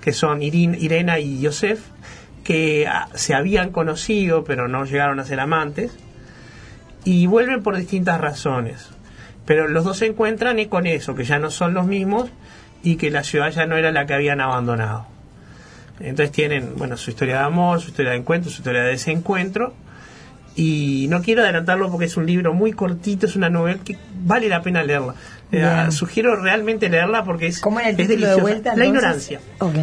que 0.00 0.12
son 0.12 0.40
Irin- 0.40 0.76
Irena 0.80 1.18
y 1.18 1.44
Josef, 1.44 1.80
que 2.44 2.86
ah, 2.86 3.08
se 3.14 3.34
habían 3.34 3.70
conocido 3.70 4.44
pero 4.44 4.68
no 4.68 4.84
llegaron 4.84 5.18
a 5.18 5.24
ser 5.24 5.40
amantes, 5.40 5.96
y 7.04 7.26
vuelven 7.26 7.62
por 7.62 7.76
distintas 7.76 8.20
razones. 8.20 8.88
Pero 9.44 9.68
los 9.68 9.84
dos 9.84 9.98
se 9.98 10.06
encuentran 10.06 10.58
y 10.58 10.66
con 10.66 10.86
eso, 10.86 11.14
que 11.14 11.24
ya 11.24 11.38
no 11.38 11.50
son 11.50 11.74
los 11.74 11.86
mismos 11.86 12.30
y 12.82 12.96
que 12.96 13.10
la 13.10 13.22
ciudad 13.24 13.50
ya 13.50 13.66
no 13.66 13.76
era 13.76 13.92
la 13.92 14.06
que 14.06 14.14
habían 14.14 14.40
abandonado. 14.40 15.06
Entonces 16.00 16.32
tienen, 16.32 16.76
bueno, 16.76 16.96
su 16.96 17.10
historia 17.10 17.38
de 17.38 17.44
amor, 17.44 17.80
su 17.80 17.88
historia 17.88 18.12
de 18.12 18.18
encuentro, 18.18 18.50
su 18.50 18.58
historia 18.62 18.82
de 18.82 18.90
desencuentro. 18.90 19.74
Y 20.56 21.06
no 21.10 21.20
quiero 21.20 21.42
adelantarlo 21.42 21.90
porque 21.90 22.06
es 22.06 22.16
un 22.16 22.26
libro 22.26 22.54
muy 22.54 22.72
cortito, 22.72 23.26
es 23.26 23.36
una 23.36 23.50
novela 23.50 23.80
que 23.84 23.98
vale 24.24 24.48
la 24.48 24.62
pena 24.62 24.82
leerla. 24.82 25.14
Eh, 25.52 25.86
sugiero 25.90 26.36
realmente 26.36 26.88
leerla 26.88 27.24
porque 27.24 27.48
es, 27.48 27.60
¿Cómo 27.60 27.80
era 27.80 27.90
el 27.90 28.00
es 28.00 28.08
título 28.08 28.26
de 28.26 28.32
deliciosa. 28.32 28.42
vuelta, 28.42 28.76
La 28.76 28.86
ignorancia. 28.86 29.40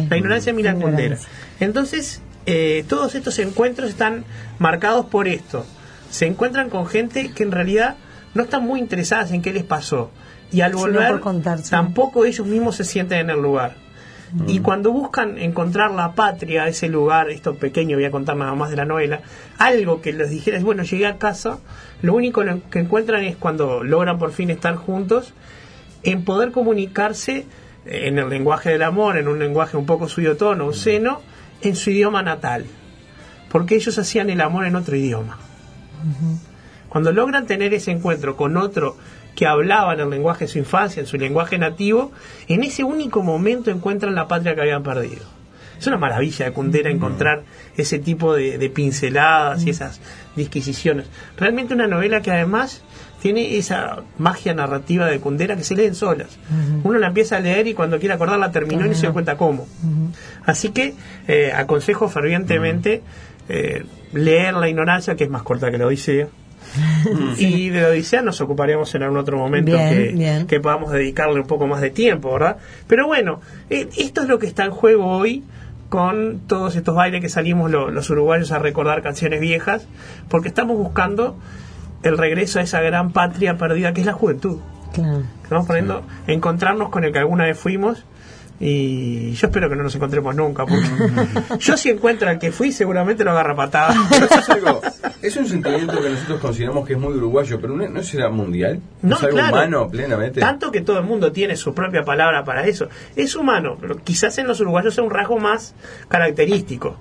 La 0.08 0.16
ignorancia 0.16 0.52
ignorancia. 0.52 1.28
Entonces, 1.60 2.22
eh, 2.46 2.84
todos 2.88 3.14
estos 3.14 3.38
encuentros 3.38 3.90
están 3.90 4.24
marcados 4.58 5.06
por 5.06 5.28
esto. 5.28 5.64
Se 6.10 6.26
encuentran 6.26 6.70
con 6.70 6.86
gente 6.86 7.30
que 7.30 7.42
en 7.42 7.52
realidad 7.52 7.96
no 8.34 8.44
están 8.44 8.64
muy 8.64 8.80
interesadas 8.80 9.32
en 9.32 9.42
qué 9.42 9.52
les 9.52 9.64
pasó. 9.64 10.10
Y 10.50 10.60
al 10.60 10.74
volver, 10.74 11.20
tampoco 11.70 12.24
ellos 12.24 12.46
mismos 12.46 12.76
se 12.76 12.84
sienten 12.84 13.20
en 13.20 13.30
el 13.30 13.40
lugar. 13.40 13.74
Y 14.46 14.60
cuando 14.60 14.92
buscan 14.92 15.38
encontrar 15.38 15.90
la 15.90 16.12
patria, 16.12 16.66
ese 16.66 16.88
lugar, 16.88 17.28
esto 17.28 17.54
pequeño, 17.54 17.96
voy 17.96 18.06
a 18.06 18.10
contar 18.10 18.34
nada 18.36 18.54
más 18.54 18.70
de 18.70 18.76
la 18.76 18.86
novela, 18.86 19.20
algo 19.58 20.00
que 20.00 20.14
les 20.14 20.30
dijera, 20.30 20.56
es, 20.56 20.64
bueno, 20.64 20.84
llegué 20.84 21.06
a 21.06 21.18
casa, 21.18 21.58
lo 22.00 22.14
único 22.14 22.42
que 22.70 22.78
encuentran 22.78 23.24
es 23.24 23.36
cuando 23.36 23.84
logran 23.84 24.18
por 24.18 24.32
fin 24.32 24.48
estar 24.48 24.76
juntos, 24.76 25.34
en 26.02 26.24
poder 26.24 26.50
comunicarse 26.50 27.44
en 27.84 28.18
el 28.18 28.30
lenguaje 28.30 28.70
del 28.70 28.82
amor, 28.82 29.18
en 29.18 29.28
un 29.28 29.38
lenguaje 29.38 29.76
un 29.76 29.84
poco 29.84 30.08
suyo 30.08 30.36
tono, 30.36 30.66
un 30.66 30.74
seno, 30.74 31.20
en 31.62 31.76
su 31.76 31.90
idioma 31.90 32.22
natal. 32.22 32.66
Porque 33.50 33.74
ellos 33.74 33.98
hacían 33.98 34.30
el 34.30 34.40
amor 34.40 34.66
en 34.66 34.76
otro 34.76 34.96
idioma. 34.96 35.38
Cuando 36.88 37.12
logran 37.12 37.46
tener 37.46 37.72
ese 37.74 37.90
encuentro 37.90 38.36
con 38.36 38.56
otro 38.56 38.96
que 39.34 39.46
hablaba 39.46 39.94
en 39.94 40.00
el 40.00 40.10
lenguaje 40.10 40.44
de 40.44 40.48
su 40.48 40.58
infancia, 40.58 41.00
en 41.00 41.06
su 41.06 41.16
lenguaje 41.16 41.58
nativo, 41.58 42.12
en 42.48 42.64
ese 42.64 42.84
único 42.84 43.22
momento 43.22 43.70
encuentran 43.70 44.14
la 44.14 44.28
patria 44.28 44.54
que 44.54 44.60
habían 44.60 44.82
perdido. 44.82 45.24
Es 45.78 45.86
una 45.86 45.98
maravilla 45.98 46.44
de 46.44 46.52
Kundera 46.52 46.90
encontrar 46.90 47.42
ese 47.76 47.98
tipo 47.98 48.34
de, 48.34 48.56
de 48.58 48.70
pinceladas 48.70 49.64
y 49.64 49.70
esas 49.70 50.00
disquisiciones. 50.36 51.06
Realmente 51.36 51.74
una 51.74 51.88
novela 51.88 52.22
que 52.22 52.30
además 52.30 52.82
tiene 53.22 53.56
esa 53.56 54.02
magia 54.18 54.52
narrativa 54.52 55.06
de 55.06 55.20
Kundera 55.20 55.56
que 55.56 55.62
se 55.64 55.76
leen 55.76 55.94
solas. 55.94 56.38
Uno 56.82 56.98
la 56.98 57.06
empieza 57.06 57.36
a 57.36 57.40
leer 57.40 57.68
y 57.68 57.74
cuando 57.74 57.98
quiere 58.00 58.14
acordar 58.14 58.38
la 58.38 58.50
terminó 58.50 58.84
y 58.84 58.88
no 58.88 58.94
se 58.94 59.06
da 59.06 59.12
cuenta 59.12 59.36
cómo. 59.36 59.66
Así 60.44 60.70
que 60.70 60.94
eh, 61.28 61.52
aconsejo 61.54 62.08
fervientemente 62.08 63.02
eh, 63.48 63.84
leer 64.12 64.54
La 64.54 64.68
ignorancia, 64.68 65.14
que 65.14 65.24
es 65.24 65.30
más 65.30 65.42
corta 65.42 65.70
que 65.70 65.78
la 65.78 65.86
Odisea. 65.86 66.26
Y 67.38 67.68
de 67.70 67.80
la 67.82 67.88
Odisea 67.88 68.22
nos 68.22 68.40
ocuparemos 68.40 68.94
en 68.94 69.02
algún 69.02 69.18
otro 69.18 69.36
momento 69.38 69.72
Bien, 69.72 69.88
que, 69.90 70.12
bien. 70.14 70.46
que 70.46 70.60
podamos 70.60 70.90
dedicarle 70.92 71.40
un 71.40 71.46
poco 71.46 71.66
más 71.66 71.80
de 71.80 71.90
tiempo, 71.90 72.32
¿verdad? 72.32 72.56
Pero 72.86 73.06
bueno, 73.06 73.40
eh, 73.70 73.88
esto 73.98 74.22
es 74.22 74.28
lo 74.28 74.38
que 74.38 74.46
está 74.46 74.64
en 74.64 74.70
juego 74.70 75.06
hoy 75.06 75.44
con 75.88 76.40
todos 76.46 76.74
estos 76.76 76.94
bailes 76.94 77.20
que 77.20 77.28
salimos 77.28 77.70
lo- 77.70 77.90
los 77.90 78.08
uruguayos 78.10 78.50
a 78.52 78.58
recordar 78.58 79.02
canciones 79.02 79.40
viejas, 79.40 79.86
porque 80.28 80.48
estamos 80.48 80.78
buscando 80.78 81.36
el 82.02 82.18
regreso 82.18 82.58
a 82.58 82.62
esa 82.62 82.80
gran 82.80 83.12
patria 83.12 83.56
perdida 83.56 83.92
que 83.92 84.00
es 84.00 84.06
la 84.06 84.12
juventud. 84.12 84.58
Claro. 84.92 85.22
Estamos 85.42 85.66
poniendo 85.66 86.02
encontrarnos 86.26 86.90
con 86.90 87.04
el 87.04 87.12
que 87.12 87.18
alguna 87.18 87.44
vez 87.44 87.58
fuimos 87.58 88.04
y 88.64 89.32
yo 89.32 89.48
espero 89.48 89.68
que 89.68 89.74
no 89.74 89.82
nos 89.82 89.94
encontremos 89.96 90.36
nunca, 90.36 90.64
porque 90.64 90.86
yo 91.58 91.76
si 91.76 91.90
encuentro 91.90 92.28
al 92.28 92.38
que 92.38 92.52
fui 92.52 92.70
seguramente 92.70 93.24
lo 93.24 93.32
agarra 93.32 93.56
patada. 93.56 93.92
Pero 94.08 94.26
eso 94.26 94.38
es 94.38 94.50
algo, 94.50 94.80
es 95.20 95.36
un 95.36 95.48
sentimiento 95.48 96.00
que 96.00 96.10
nosotros 96.10 96.38
consideramos 96.38 96.86
que 96.86 96.92
es 96.92 96.98
muy 96.98 97.12
uruguayo, 97.14 97.60
pero 97.60 97.74
no, 97.74 97.88
no 97.88 98.02
será 98.04 98.30
mundial. 98.30 98.80
No, 99.02 99.16
es 99.16 99.22
algo 99.24 99.38
claro. 99.38 99.56
humano 99.56 99.88
plenamente. 99.90 100.40
Tanto 100.40 100.70
que 100.70 100.80
todo 100.80 100.98
el 100.98 101.04
mundo 101.04 101.32
tiene 101.32 101.56
su 101.56 101.74
propia 101.74 102.04
palabra 102.04 102.44
para 102.44 102.64
eso. 102.66 102.88
Es 103.16 103.34
humano, 103.34 103.76
pero 103.80 103.96
quizás 103.96 104.38
en 104.38 104.46
los 104.46 104.60
uruguayos 104.60 104.94
sea 104.94 105.02
un 105.02 105.10
rasgo 105.10 105.38
más 105.38 105.74
característico. 106.08 106.96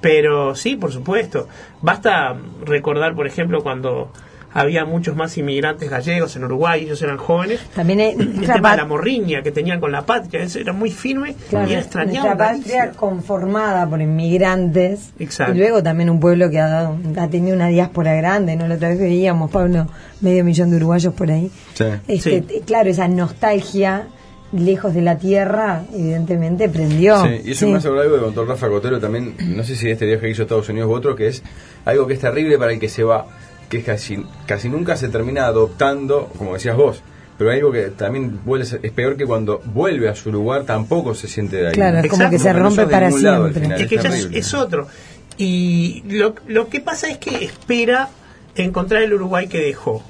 Pero 0.00 0.56
sí, 0.56 0.74
por 0.74 0.90
supuesto. 0.90 1.48
Basta 1.80 2.34
recordar, 2.64 3.14
por 3.14 3.28
ejemplo, 3.28 3.62
cuando 3.62 4.10
había 4.52 4.84
muchos 4.84 5.14
más 5.14 5.36
inmigrantes 5.38 5.90
gallegos 5.90 6.34
en 6.36 6.44
Uruguay, 6.44 6.82
ellos 6.84 7.00
eran 7.02 7.16
jóvenes. 7.18 7.60
También 7.74 8.00
es 8.00 8.18
El 8.18 8.34
nuestra 8.36 8.54
tema 8.54 8.70
de 8.72 8.76
la 8.78 8.84
morriña 8.86 9.42
que 9.42 9.52
tenían 9.52 9.78
con 9.80 9.92
la 9.92 10.06
patria, 10.06 10.42
eso 10.42 10.58
era 10.58 10.72
muy 10.72 10.90
firme 10.90 11.34
Claro, 11.50 11.68
y 11.68 11.72
era 11.72 11.80
extrañado. 11.82 12.26
nuestra 12.28 12.36
patria 12.54 12.90
conformada 12.92 13.88
por 13.88 14.00
inmigrantes 14.00 15.10
Exacto. 15.18 15.54
y 15.54 15.58
luego 15.58 15.82
también 15.82 16.10
un 16.10 16.20
pueblo 16.20 16.50
que 16.50 16.58
ha, 16.60 16.68
dado- 16.68 16.96
ha 17.18 17.28
tenido 17.28 17.54
una 17.56 17.68
diáspora 17.68 18.14
grande, 18.14 18.56
¿no? 18.56 18.66
La 18.66 18.76
otra 18.76 18.88
vez 18.88 18.98
veíamos, 18.98 19.50
Pablo, 19.50 19.86
medio 20.20 20.44
millón 20.44 20.70
de 20.70 20.76
uruguayos 20.76 21.12
por 21.14 21.30
ahí. 21.30 21.50
Sí. 21.74 21.84
Este, 22.06 22.30
Sí. 22.30 22.40
t- 22.42 22.60
Claro, 22.66 22.88
esa 22.90 23.06
nostalgia 23.08 24.06
lejos 24.52 24.94
de 24.94 25.02
la 25.02 25.18
tierra, 25.18 25.82
evidentemente 25.92 26.70
prendió. 26.70 27.22
Sí, 27.22 27.42
y 27.44 27.50
eso 27.50 27.66
Sí. 27.66 27.70
me 27.72 27.78
hace 27.78 27.88
algo 27.88 28.14
que 28.16 28.20
contó 28.22 28.46
Rafa 28.46 28.68
Cotero 28.68 28.98
también, 28.98 29.34
no 29.54 29.62
sé 29.62 29.76
si 29.76 29.90
este 29.90 30.06
viaje 30.06 30.22
que 30.22 30.30
hizo 30.30 30.42
a 30.42 30.44
Estados 30.44 30.68
Unidos 30.70 30.88
u 30.88 30.94
otro, 30.94 31.14
que 31.14 31.28
es 31.28 31.42
algo 31.84 32.06
que 32.06 32.14
es 32.14 32.20
terrible 32.20 32.56
para 32.58 32.72
el 32.72 32.80
que 32.80 32.88
se 32.88 33.04
va, 33.04 33.26
que 33.68 33.78
es 33.78 33.84
casi, 33.84 34.24
casi 34.46 34.68
nunca 34.68 34.96
se 34.96 35.08
termina 35.08 35.46
adoptando, 35.46 36.26
como 36.38 36.54
decías 36.54 36.76
vos, 36.76 37.02
pero 37.36 37.50
algo 37.52 37.70
que 37.70 37.82
también 37.90 38.40
vuelve, 38.44 38.64
a 38.64 38.68
ser- 38.68 38.80
es 38.82 38.90
peor 38.92 39.16
que 39.16 39.24
cuando 39.26 39.60
vuelve 39.64 40.08
a 40.08 40.14
su 40.14 40.32
lugar 40.32 40.64
tampoco 40.64 41.14
se 41.14 41.28
siente 41.28 41.56
de 41.56 41.68
ahí. 41.68 41.72
Claro, 41.74 41.98
es 41.98 42.08
como 42.08 42.22
Exacto. 42.24 42.36
que 42.36 42.42
se 42.42 42.52
no 42.54 42.58
rompe 42.60 42.86
para 42.86 43.10
siempre. 43.10 43.60
final. 43.60 43.80
Es 43.80 43.86
que 43.88 43.96
ya 43.96 44.10
es, 44.38 44.54
otro. 44.54 44.88
Y 45.36 46.02
lo, 46.08 46.34
lo 46.48 46.68
que 46.68 46.80
pasa 46.80 47.08
es 47.08 47.18
que 47.18 47.44
espera 47.44 48.08
encontrar 48.56 49.02
el 49.02 49.14
Uruguay 49.14 49.46
que 49.46 49.60
dejó. 49.60 50.02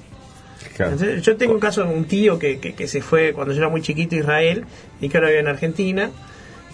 Claro. 0.76 0.92
Entonces, 0.92 1.22
yo 1.22 1.36
tengo 1.36 1.52
un 1.54 1.60
caso 1.60 1.82
de 1.84 1.92
un 1.92 2.04
tío 2.04 2.38
que, 2.38 2.60
que, 2.60 2.72
que 2.74 2.86
se 2.88 3.02
fue 3.02 3.32
cuando 3.32 3.52
yo 3.52 3.58
era 3.58 3.68
muy 3.68 3.82
chiquito 3.82 4.14
a 4.14 4.18
Israel 4.20 4.64
y 5.00 5.08
que 5.08 5.16
ahora 5.18 5.28
vive 5.28 5.40
en 5.40 5.48
Argentina. 5.48 6.10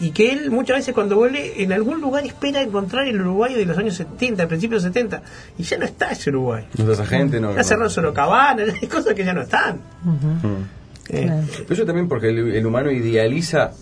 Y 0.01 0.11
que 0.11 0.33
él 0.33 0.51
muchas 0.51 0.79
veces 0.79 0.93
cuando 0.95 1.17
vuelve 1.17 1.63
en 1.63 1.73
algún 1.73 2.01
lugar 2.01 2.27
espera 2.27 2.61
encontrar 2.61 3.07
el 3.07 3.21
Uruguay 3.21 3.55
de 3.55 3.65
los 3.65 3.79
años 3.79 3.95
70, 3.95 4.49
principios 4.49 4.83
de 4.83 4.89
70. 4.89 5.23
Y 5.59 5.63
ya 5.63 5.79
no 5.79 5.85
está 5.85 6.11
ese 6.11 6.31
Uruguay. 6.31 6.65
No 6.77 6.93
esa 6.93 7.07
gente, 7.07 7.41
no. 7.41 7.55
Ya 7.55 7.63
cerró 7.63 7.85
no. 7.85 7.91
solo 7.91 8.13
cabanas, 8.13 8.69
hay 8.83 8.89
cosas 8.89 9.15
que 9.15 9.25
ya 9.25 9.33
no 9.33 9.43
están. 9.43 9.81
Mm. 10.03 10.47
Eh, 11.11 11.23
Claro. 11.27 11.43
Pero 11.59 11.75
eso 11.75 11.85
también 11.85 12.09
porque 12.09 12.29
el, 12.31 12.55
el 12.57 12.67
humano 12.67 12.91
idealiza 12.91 13.73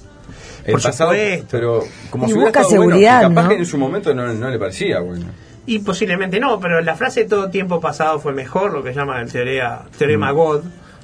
el 0.65 0.73
Por 0.73 0.83
pasado, 0.83 1.11
supuesto. 1.13 1.47
pero 1.51 1.85
como 2.11 2.25
Y 2.25 2.29
si 2.29 2.35
hubiera 2.35 2.51
busca 2.51 2.63
bueno, 2.63 2.83
seguridad, 2.85 3.23
capaz 3.23 3.43
¿no? 3.45 3.49
que 3.49 3.55
en 3.57 3.67
su 3.67 3.79
momento 3.79 4.15
no, 4.15 4.33
no 4.33 4.51
le 4.51 4.59
parecía 4.59 5.01
bueno. 5.01 5.27
Y 5.65 5.79
posiblemente 5.79 6.41
no, 6.41 6.59
pero 6.61 6.81
la 6.81 6.95
frase 6.97 7.25
todo 7.25 7.49
tiempo 7.49 7.81
pasado 7.81 8.19
fue 8.19 8.33
mejor, 8.33 8.73
lo 8.73 8.83
que 8.83 8.93
llama 8.93 9.21
el 9.21 9.31
teoría, 9.31 9.83
teorema 9.97 10.33
God, 10.33 10.63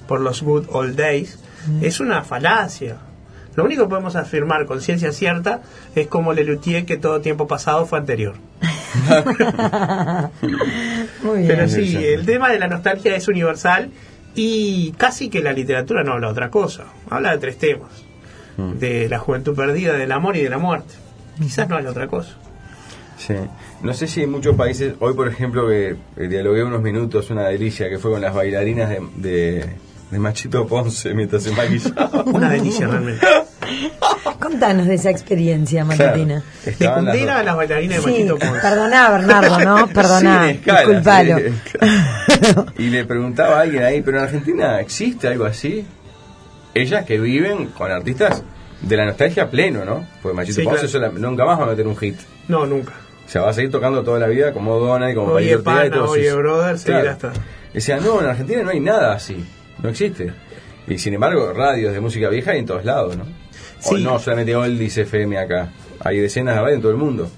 por 0.09 0.21
los 0.21 0.43
good 0.43 0.67
old 0.71 0.97
days, 0.97 1.39
es 1.81 2.01
una 2.01 2.23
falacia. 2.25 2.97
Lo 3.59 3.65
único 3.65 3.83
que 3.83 3.89
podemos 3.89 4.15
afirmar 4.15 4.67
con 4.67 4.81
ciencia 4.81 5.11
cierta 5.11 5.63
es 5.97 6.07
como 6.07 6.33
Lelutier 6.33 6.87
que 6.87 6.97
todo 6.97 7.21
tiempo 7.21 7.49
pasado 7.49 7.87
fue 7.87 7.99
anterior. 7.99 8.37
Muy 11.25 11.39
bien. 11.39 11.49
Pero 11.49 11.69
sí, 11.69 11.97
el 11.97 12.25
tema 12.25 12.51
de 12.53 12.61
la 12.61 12.69
nostalgia 12.69 13.17
es 13.17 13.27
universal 13.27 13.91
y 14.37 14.93
casi 14.93 15.29
que 15.29 15.43
la 15.43 15.53
literatura 15.53 16.05
no 16.05 16.13
habla 16.13 16.29
de 16.29 16.33
otra 16.35 16.51
cosa, 16.53 16.85
habla 17.11 17.33
de 17.33 17.39
tres 17.39 17.59
temas. 17.59 17.91
De 18.79 19.09
la 19.09 19.19
juventud 19.19 19.57
perdida, 19.57 19.95
del 19.95 20.13
amor 20.13 20.37
y 20.37 20.43
de 20.45 20.51
la 20.51 20.59
muerte. 20.59 20.95
Quizás 21.37 21.69
no 21.69 21.75
haya 21.75 21.91
otra 21.91 22.07
cosa. 22.07 22.37
Sí. 23.17 23.35
No 23.83 23.93
sé 23.93 24.07
si 24.07 24.23
en 24.23 24.31
muchos 24.31 24.55
países, 24.55 24.95
hoy 25.01 25.15
por 25.15 25.27
ejemplo 25.27 25.67
que 25.67 25.97
eh, 26.17 26.29
dialogué 26.29 26.63
unos 26.63 26.81
minutos, 26.81 27.29
una 27.31 27.49
delicia, 27.49 27.89
que 27.89 27.99
fue 27.99 28.13
con 28.13 28.21
las 28.21 28.33
bailarinas 28.33 28.89
de, 28.89 29.03
de, 29.17 29.67
de 30.13 30.19
Machito 30.21 30.65
Ponce 30.69 31.13
mientras 31.13 31.43
se 31.43 31.51
maquillaba. 31.51 32.23
Una 32.23 32.51
delicia 32.51 32.87
realmente. 32.87 33.27
Contanos 34.41 34.87
de 34.87 34.95
esa 34.95 35.11
experiencia 35.11 35.85
matutina. 35.85 36.43
Claro, 36.79 37.03
De 37.05 37.25
las 37.25 37.37
a 37.37 37.43
las 37.43 37.57
bailarinas 37.57 37.97
de 37.97 38.03
Sí, 38.03 38.11
Machito 38.11 38.39
Ponce. 38.39 38.61
perdoná, 38.61 39.11
Bernardo, 39.11 39.59
¿no? 39.61 39.87
Perdoná, 39.95 40.47
disculpalo. 40.47 41.39
sí, 41.39 41.45
claro. 41.73 42.67
Y 42.79 42.89
le 42.91 43.05
preguntaba 43.05 43.59
a 43.59 43.61
alguien 43.63 43.83
ahí, 43.85 44.01
¿pero 44.03 44.19
en 44.19 44.25
Argentina 44.25 44.81
existe 44.81 45.29
algo 45.29 45.45
así? 45.45 45.85
Ellas 46.75 47.05
que 47.05 47.19
viven 47.19 47.67
con 47.67 47.91
artistas 47.91 48.43
de 48.81 48.97
la 48.97 49.07
nostalgia 49.07 49.51
pleno, 49.51 49.85
¿no? 49.85 50.07
Porque 50.23 50.37
Machito 50.37 50.57
Sí, 50.61 50.65
Ponce 50.65 50.87
claro. 50.89 51.11
sola- 51.13 51.29
nunca 51.29 51.45
más 51.45 51.59
va 51.61 51.65
a 51.65 51.69
meter 51.69 51.87
un 51.87 51.97
hit. 51.97 52.17
No, 52.49 52.67
nunca. 52.67 52.93
O 53.27 53.31
sea, 53.31 53.43
va 53.43 53.51
a 53.51 53.53
seguir 53.53 53.71
tocando 53.71 54.03
toda 54.03 54.19
la 54.21 54.27
vida 54.27 54.53
como 54.53 54.79
Donald, 54.79 55.15
como 55.15 55.33
Oye, 55.33 55.55
Ortega 55.57 55.85
y 55.87 55.91
pana, 55.91 55.97
todos 55.97 56.11
oye, 56.11 56.31
sus- 56.31 56.39
brother, 56.39 56.79
seguirá 56.79 57.13
hasta- 57.13 57.33
Decía, 57.75 57.99
no, 57.99 58.21
en 58.21 58.27
Argentina 58.27 58.63
no 58.63 58.71
hay 58.71 58.81
nada 58.81 59.13
así, 59.15 59.45
no 59.83 59.91
existe. 59.91 60.33
Y 60.87 60.97
sin 60.99 61.13
embargo, 61.15 61.53
radios 61.53 61.93
de 61.93 62.01
música 62.01 62.31
vieja 62.31 62.53
hay 62.53 62.61
en 62.61 62.67
todos 62.67 62.85
lados, 62.87 63.15
¿no? 63.17 63.25
O 63.85 63.97
Sí. 63.97 64.03
no 64.03 64.19
solamente 64.19 64.55
Oldies 64.57 64.97
FM 64.99 65.39
acá, 65.39 65.71
hay 66.01 66.19
decenas 66.19 66.55
de 66.57 66.61
radios 66.61 66.77
en 66.77 66.83
todo 66.83 66.93
el 66.93 66.99
mundo. 66.99 67.31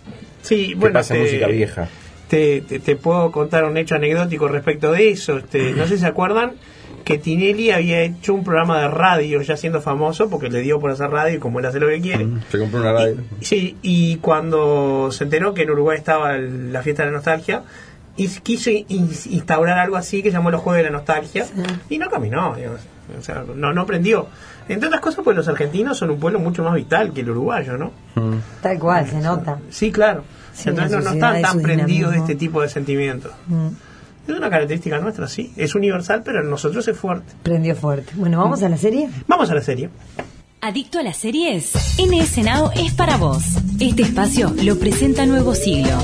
Sí, 0.43 0.69
que 0.69 0.75
bueno, 0.77 0.95
pasa 0.95 1.15
te- 1.15 1.21
música 1.21 1.47
vieja. 1.49 1.89
Te, 2.29 2.61
te- 2.63 2.79
te 2.79 2.97
puedo 2.97 3.31
contar 3.33 3.65
un 3.65 3.77
hecho 3.77 3.95
anecdótico 3.97 4.49
respecto 4.49 4.93
de 4.93 5.11
eso. 5.11 5.39
Este, 5.39 5.73
no 5.77 5.87
sé 5.87 5.95
si 5.97 6.01
se 6.01 6.07
acuerdan 6.07 6.53
que 7.05 7.19
Tinelli 7.19 7.71
había 7.71 8.03
hecho 8.03 8.35
un 8.35 8.45
programa 8.45 8.81
de 8.81 8.89
radio 8.89 9.41
ya 9.43 9.57
siendo 9.57 9.81
famoso 9.81 10.29
porque 10.31 10.49
le 10.51 10.61
dio 10.61 10.79
por 10.81 10.91
hacer 10.91 11.11
radio 11.11 11.37
y 11.37 11.41
como 11.41 11.59
él 11.59 11.67
hace 11.67 11.81
lo 11.81 11.89
que 11.89 12.01
quiere. 12.01 12.27
Se 12.51 12.59
compró 12.59 12.81
una 12.81 12.93
radio. 12.93 13.17
Sí, 13.41 13.77
y 13.83 14.17
cuando 14.17 15.11
se 15.11 15.25
enteró 15.25 15.53
que 15.55 15.63
en 15.63 15.71
Uruguay 15.71 15.99
estaba 15.99 16.37
el- 16.37 16.73
la 16.73 16.83
fiesta 16.83 17.03
de 17.03 17.11
la 17.11 17.17
nostalgia, 17.17 17.63
y 18.17 18.29
quiso 18.29 18.71
in- 18.71 18.87
instaurar 19.31 19.79
algo 19.79 19.97
así 19.97 20.23
que 20.23 20.31
llamó 20.31 20.51
los 20.51 20.61
Juegos 20.61 20.79
de 20.79 20.83
la 20.85 20.91
Nostalgia 20.91 21.47
y 21.89 21.97
no 21.99 22.11
caminó, 22.11 22.55
digamos. 22.55 22.81
o 23.19 23.23
sea, 23.23 23.45
no, 23.57 23.73
no 23.73 23.87
prendió. 23.87 24.27
Entre 24.73 24.87
otras 24.87 25.01
cosas, 25.03 25.25
pues 25.25 25.37
los 25.37 25.49
argentinos 25.49 25.99
son 25.99 26.11
un 26.11 26.21
pueblo 26.21 26.39
mucho 26.39 26.63
más 26.63 26.75
vital 26.75 27.13
que 27.13 27.21
el 27.23 27.31
uruguayo, 27.31 27.77
¿no? 27.77 27.91
Tal 28.63 28.79
cual, 28.79 29.09
se 29.09 29.21
nota. 29.21 29.59
Sí, 29.71 29.91
claro. 29.91 30.23
Sí, 30.53 30.69
Entonces 30.69 30.99
no, 30.99 31.03
no 31.05 31.11
están 31.15 31.43
tan 31.43 31.61
prendidos 31.61 32.13
de 32.13 32.19
este 32.19 32.35
tipo 32.35 32.61
de 32.63 32.69
sentimientos. 32.69 33.33
Mm, 33.47 33.69
Es 34.29 34.37
una 34.37 34.51
característica 34.51 34.99
nuestra, 34.99 35.27
sí. 35.29 35.53
Es 35.57 35.75
universal, 35.75 36.23
pero 36.25 36.41
en 36.43 36.51
nosotros 36.51 36.87
es 36.87 36.97
fuerte. 36.97 37.33
Prendió 37.43 37.75
fuerte. 37.75 38.13
Bueno, 38.15 38.39
¿vamos 38.39 38.63
a 38.63 38.69
la 38.69 38.77
serie? 38.77 39.09
Vamos 39.27 39.51
a 39.51 39.55
la 39.55 39.63
serie. 39.63 39.91
¿Adicto 40.61 40.99
a 40.99 41.03
las 41.03 41.17
series? 41.17 41.73
NS 41.99 42.39
Now 42.45 42.71
es 42.77 42.93
para 42.93 43.17
vos. 43.17 43.43
Este 43.81 44.03
espacio 44.03 44.53
lo 44.63 44.79
presenta 44.79 45.25
Nuevo 45.27 45.55
Siglo. 45.55 45.97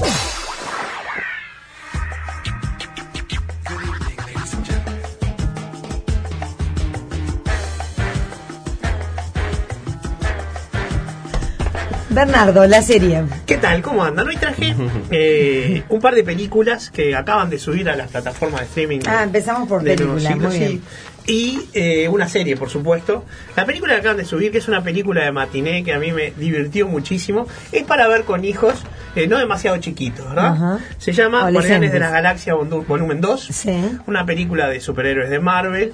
Bernardo, 12.17 12.67
la 12.67 12.81
serie. 12.81 13.25
¿Qué 13.45 13.59
tal? 13.59 13.83
¿Cómo 13.83 14.03
andan? 14.03 14.27
Hoy 14.27 14.37
traje 14.37 14.75
eh, 15.11 15.83
un 15.91 16.01
par 16.01 16.15
de 16.15 16.25
películas 16.25 16.89
que 16.91 17.15
acaban 17.15 17.51
de 17.51 17.59
subir 17.59 17.91
a 17.91 17.95
las 17.95 18.11
plataformas 18.11 18.61
de 18.61 18.67
streaming. 18.69 19.01
Ah, 19.07 19.23
empezamos 19.23 19.69
por 19.69 19.85
películas, 19.85 20.35
muy 20.37 20.59
bien. 20.59 20.83
Y 21.27 21.61
eh, 21.75 22.09
una 22.09 22.27
serie, 22.27 22.57
por 22.57 22.71
supuesto. 22.71 23.27
La 23.55 23.67
película 23.67 23.93
que 23.95 24.01
acaban 24.01 24.17
de 24.17 24.25
subir, 24.25 24.51
que 24.51 24.59
es 24.59 24.69
una 24.69 24.83
película 24.83 25.25
de 25.25 25.31
matiné 25.33 25.85
que 25.85 25.93
a 25.93 25.99
mí 25.99 26.11
me 26.13 26.31
divirtió 26.31 26.89
muchísimo, 26.89 27.47
es 27.71 27.83
para 27.83 28.09
ver 28.09 28.23
con 28.25 28.45
hijos 28.47 28.75
eh, 29.15 29.27
no 29.27 29.37
demasiado 29.37 29.77
chiquitos, 29.77 30.27
¿verdad? 30.27 30.79
Se 30.97 31.13
llama. 31.13 31.51
Guardianes 31.51 31.93
de 31.93 31.99
la 31.99 32.11
Galaxia 32.11 32.55
Vol- 32.55 32.87
Volumen 32.87 33.21
2. 33.21 33.41
Sí. 33.53 33.99
Una 34.07 34.25
película 34.25 34.69
de 34.69 34.81
superhéroes 34.81 35.29
de 35.29 35.39
Marvel. 35.41 35.93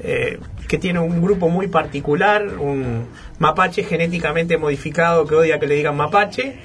Eh, 0.00 0.38
que 0.68 0.78
tiene 0.78 0.98
un 0.98 1.22
grupo 1.22 1.48
muy 1.48 1.68
particular, 1.68 2.46
un 2.58 3.06
mapache 3.38 3.84
genéticamente 3.84 4.56
modificado 4.58 5.26
que 5.26 5.34
odia 5.34 5.58
que 5.58 5.66
le 5.66 5.74
digan 5.76 5.96
mapache, 5.96 6.56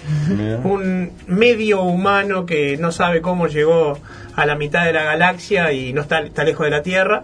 un 0.64 1.12
medio 1.28 1.84
humano 1.84 2.46
que 2.46 2.78
no 2.78 2.92
sabe 2.92 3.22
cómo 3.22 3.48
llegó 3.48 3.98
a 4.36 4.46
la 4.46 4.56
mitad 4.56 4.86
de 4.86 4.94
la 4.94 5.04
galaxia 5.04 5.72
y 5.74 5.94
no 5.94 6.02
está, 6.02 6.22
está 6.22 6.44
lejos 6.44 6.66
de 6.66 6.72
la 6.72 6.82
Tierra, 6.82 7.24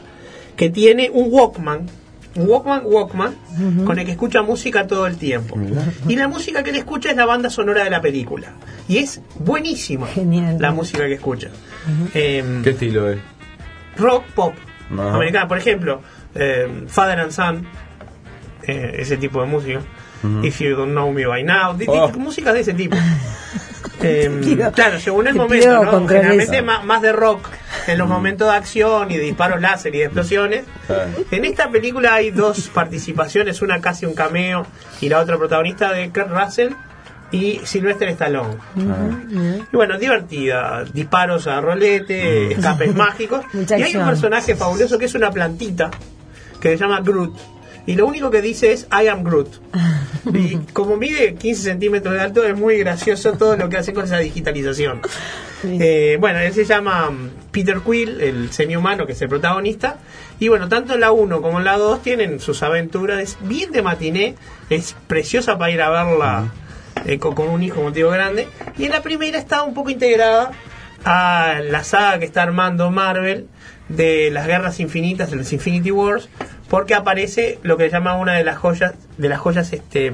que 0.56 0.70
tiene 0.70 1.10
un 1.12 1.28
Walkman, 1.32 1.88
un 2.36 2.50
Walkman, 2.50 2.82
Walkman, 2.86 3.36
con 3.86 3.98
el 3.98 4.06
que 4.06 4.12
escucha 4.12 4.42
música 4.42 4.86
todo 4.88 5.08
el 5.08 5.18
tiempo. 5.18 5.58
Y 6.08 6.18
la 6.18 6.28
música 6.28 6.64
que 6.64 6.72
él 6.72 6.76
escucha 6.76 7.10
es 7.10 7.16
la 7.16 7.26
banda 7.26 7.50
sonora 7.50 7.84
de 7.86 7.90
la 7.90 8.02
película. 8.02 8.54
Y 8.90 8.98
es 8.98 9.22
buenísima 9.40 10.08
Genial. 10.08 10.58
la 10.60 10.72
música 10.72 11.06
que 11.08 11.14
escucha. 11.14 11.50
Em, 12.14 12.62
¿Qué 12.62 12.72
estilo 12.72 13.10
es? 13.10 13.20
rock 13.98 14.26
pop 14.36 14.54
Ajá. 14.94 15.16
americana. 15.16 15.48
Por 15.48 15.58
ejemplo, 15.58 16.02
eh, 16.36 16.86
Father 16.88 17.20
and 17.20 17.32
Son, 17.32 17.66
eh, 18.64 18.96
ese 19.00 19.18
tipo 19.18 19.42
de 19.42 19.48
música. 19.48 19.80
If 20.44 20.60
You 20.60 20.76
Don't 20.76 20.92
Know 20.94 21.12
Me 21.12 21.28
By 21.28 21.44
Now, 21.44 21.78
Oh. 21.88 22.10
músicas 22.18 22.54
de 22.56 22.62
ese 22.62 22.74
tipo. 22.74 22.98
Eh, 24.08 24.70
claro, 24.76 25.00
según 25.00 25.28
el 25.28 25.36
momento, 25.36 25.84
¿no? 25.84 26.08
Generalmente 26.08 26.62
más, 26.62 26.84
más 26.84 27.02
de 27.02 27.12
rock 27.14 27.48
en 27.88 27.98
los 27.98 28.08
momentos 28.08 28.52
de 28.52 28.56
acción 28.56 29.10
y 29.10 29.16
de 29.18 29.24
disparos 29.24 29.62
láser 29.62 29.96
y 29.96 30.00
de 30.00 30.04
explosiones. 30.06 30.66
En 31.32 31.46
esta 31.46 31.70
película 31.70 32.14
hay 32.14 32.30
dos 32.30 32.68
participaciones, 32.70 33.62
una 33.62 33.80
casi 33.82 34.06
un 34.06 34.14
cameo 34.14 34.68
y 35.02 35.10
la 35.10 35.20
otra 35.20 35.38
protagonista 35.38 35.92
de 35.94 36.10
Kurt 36.10 36.30
Russell 36.30 36.74
y 37.36 37.62
Sylvester 37.64 38.10
Stallone. 38.10 38.56
Y 39.72 39.76
bueno, 39.76 39.98
divertida, 39.98 40.86
disparos 40.86 41.48
a 41.48 41.60
rolete, 41.60 42.54
escapes 42.54 42.96
mágicos. 42.96 43.46
Mucha 43.54 43.78
y 43.78 43.84
hay 43.84 43.96
un 43.96 44.06
personaje 44.06 44.56
fabuloso 44.56 44.98
que 44.98 45.06
es 45.06 45.16
una 45.16 45.32
plantita 45.32 45.92
que 46.62 46.70
se 46.70 46.78
llama 46.78 47.02
Groot. 47.02 47.36
Y 47.88 47.96
lo 47.96 48.08
único 48.08 48.32
que 48.32 48.42
dice 48.42 48.72
es 48.72 48.88
I 48.92 49.08
am 49.08 49.24
Groot. 49.24 49.50
Y 50.34 50.58
como 50.74 50.98
mide 50.98 51.36
15 51.36 51.62
centímetros 51.62 52.16
de 52.16 52.20
alto, 52.20 52.44
es 52.44 52.58
muy 52.58 52.80
gracioso 52.80 53.34
todo 53.34 53.56
lo 53.58 53.70
que 53.70 53.78
hace 53.78 53.94
con 53.94 54.06
esa 54.06 54.18
digitalización. 54.18 55.02
Eh, 55.64 56.18
bueno, 56.20 56.40
él 56.40 56.52
se 56.52 56.66
llama 56.66 57.12
mm, 57.12 57.52
Peter 57.52 57.80
Quill, 57.80 58.20
el 58.20 58.52
semi-humano 58.52 59.06
que 59.06 59.12
es 59.12 59.22
el 59.22 59.30
protagonista. 59.30 60.00
Y 60.40 60.48
bueno, 60.48 60.68
tanto 60.68 60.96
en 60.96 61.02
la 61.02 61.12
1 61.12 61.42
como 61.44 61.60
en 61.60 61.66
la 61.66 61.78
2 61.78 62.02
tienen 62.02 62.40
sus 62.40 62.64
aventuras. 62.64 63.20
Es 63.20 63.38
bien 63.42 63.72
de 63.72 63.84
matiné, 63.84 64.34
es 64.72 64.96
preciosa 65.06 65.60
para 65.60 65.72
ir 65.72 65.82
a 65.84 65.92
verla 65.92 66.52
eh, 67.06 67.18
con, 67.20 67.34
con 67.36 67.48
un 67.50 67.64
hijo 67.64 67.82
motivo 67.82 68.10
grande. 68.10 68.48
Y 68.78 68.86
en 68.86 68.92
la 68.92 69.02
primera 69.02 69.38
está 69.38 69.64
un 69.64 69.74
poco 69.74 69.90
integrada 69.90 70.52
a 71.04 71.60
la 71.64 71.84
saga 71.84 72.20
que 72.20 72.26
está 72.26 72.44
armando 72.44 72.90
Marvel 72.92 73.48
de 73.90 74.32
las 74.32 74.48
guerras 74.48 74.80
infinitas, 74.80 75.30
de 75.30 75.38
los 75.38 75.54
Infinity 75.54 75.92
Wars, 75.92 76.30
porque 76.70 76.96
aparece 76.96 77.60
lo 77.62 77.78
que 77.78 77.86
se 77.86 77.92
llama 77.92 78.16
una 78.16 78.34
de 78.34 78.44
las 78.44 78.58
joyas, 78.58 78.94
de 79.18 79.30
las 79.30 79.40
joyas, 79.40 79.72
este, 79.72 80.12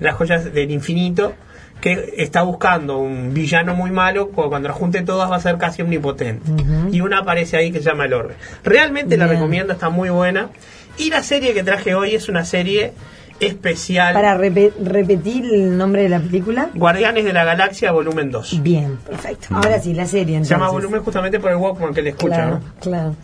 las 0.00 0.14
joyas 0.14 0.52
del 0.54 0.70
infinito, 0.70 1.34
que 1.82 2.14
está 2.16 2.42
buscando 2.42 2.98
un 2.98 3.34
villano 3.34 3.74
muy 3.74 3.90
malo, 3.90 4.30
cu- 4.30 4.48
cuando 4.48 4.68
las 4.68 4.76
junte 4.76 5.02
todas 5.02 5.30
va 5.30 5.36
a 5.36 5.40
ser 5.40 5.58
casi 5.58 5.82
omnipotente. 5.82 6.50
Y 6.90 7.02
una 7.02 7.18
aparece 7.18 7.56
ahí 7.56 7.70
que 7.70 7.78
se 7.78 7.84
llama 7.84 8.06
el 8.06 8.14
Orbe. 8.14 8.34
Realmente 8.64 9.16
la 9.16 9.26
recomiendo, 9.26 9.74
está 9.74 9.88
muy 9.90 10.08
buena. 10.08 10.48
Y 10.96 11.10
la 11.10 11.22
serie 11.22 11.52
que 11.54 11.62
traje 11.62 11.94
hoy 11.94 12.14
es 12.16 12.28
una 12.28 12.44
serie 12.44 12.94
especial. 13.40 14.12
Para 14.14 14.36
repe- 14.36 14.72
repetir 14.82 15.44
el 15.52 15.76
nombre 15.76 16.02
de 16.02 16.08
la 16.08 16.20
película. 16.20 16.70
Guardianes 16.74 17.24
de 17.24 17.32
la 17.32 17.44
Galaxia, 17.44 17.92
volumen 17.92 18.30
2. 18.30 18.62
Bien, 18.62 18.96
perfecto. 19.06 19.48
Ahora 19.54 19.80
sí, 19.80 19.94
la 19.94 20.06
serie 20.06 20.38
Se 20.44 20.50
llama 20.50 20.68
volumen 20.70 21.02
justamente 21.02 21.38
por 21.40 21.50
el 21.50 21.56
Walkman 21.56 21.94
que 21.94 22.02
le 22.02 22.10
escucha, 22.10 22.34
Claro, 22.34 22.50
¿no? 22.56 22.62
claro. 22.80 23.16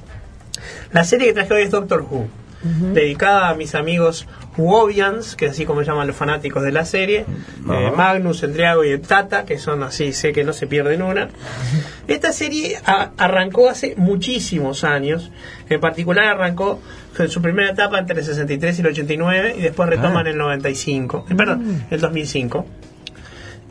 La 0.92 1.05
serie 1.05 1.27
que 1.29 1.33
traje 1.35 1.53
hoy 1.55 1.62
es 1.62 1.70
Doctor 1.70 2.03
Who, 2.09 2.27
dedicada 2.92 3.50
a 3.50 3.55
mis 3.55 3.74
amigos 3.74 4.27
Whovians, 4.57 5.37
que 5.37 5.47
así 5.47 5.64
como 5.67 5.83
llaman 5.83 6.07
los 6.07 6.17
fanáticos 6.17 6.62
de 6.62 6.73
la 6.73 6.85
serie, 6.85 7.21
eh, 7.21 7.93
Magnus, 7.97 8.43
Endriago 8.43 8.85
y 8.85 8.90
el 8.90 9.01
Tata, 9.01 9.45
que 9.45 9.59
son 9.59 9.83
así, 9.83 10.12
sé 10.12 10.33
que 10.33 10.45
no 10.45 10.53
se 10.53 10.67
pierden 10.67 11.03
una. 11.03 11.29
Esta 12.09 12.33
serie 12.33 12.77
a- 12.85 13.11
arrancó 13.19 13.69
hace 13.69 13.95
muchísimos 13.97 14.85
años, 14.85 15.31
en 15.69 15.81
particular 15.81 16.25
arrancó 16.27 16.81
en 17.19 17.29
su 17.29 17.40
primera 17.43 17.71
etapa 17.71 17.99
entre 17.99 18.19
el 18.21 18.25
63 18.25 18.79
y 18.79 18.81
el 18.83 18.87
89 18.88 19.55
y 19.59 19.62
después 19.62 19.88
retoman 19.88 20.27
el 20.27 20.37
95, 20.37 21.27
eh, 21.31 21.35
perdón, 21.35 21.85
el 21.90 22.01
2005 22.01 22.67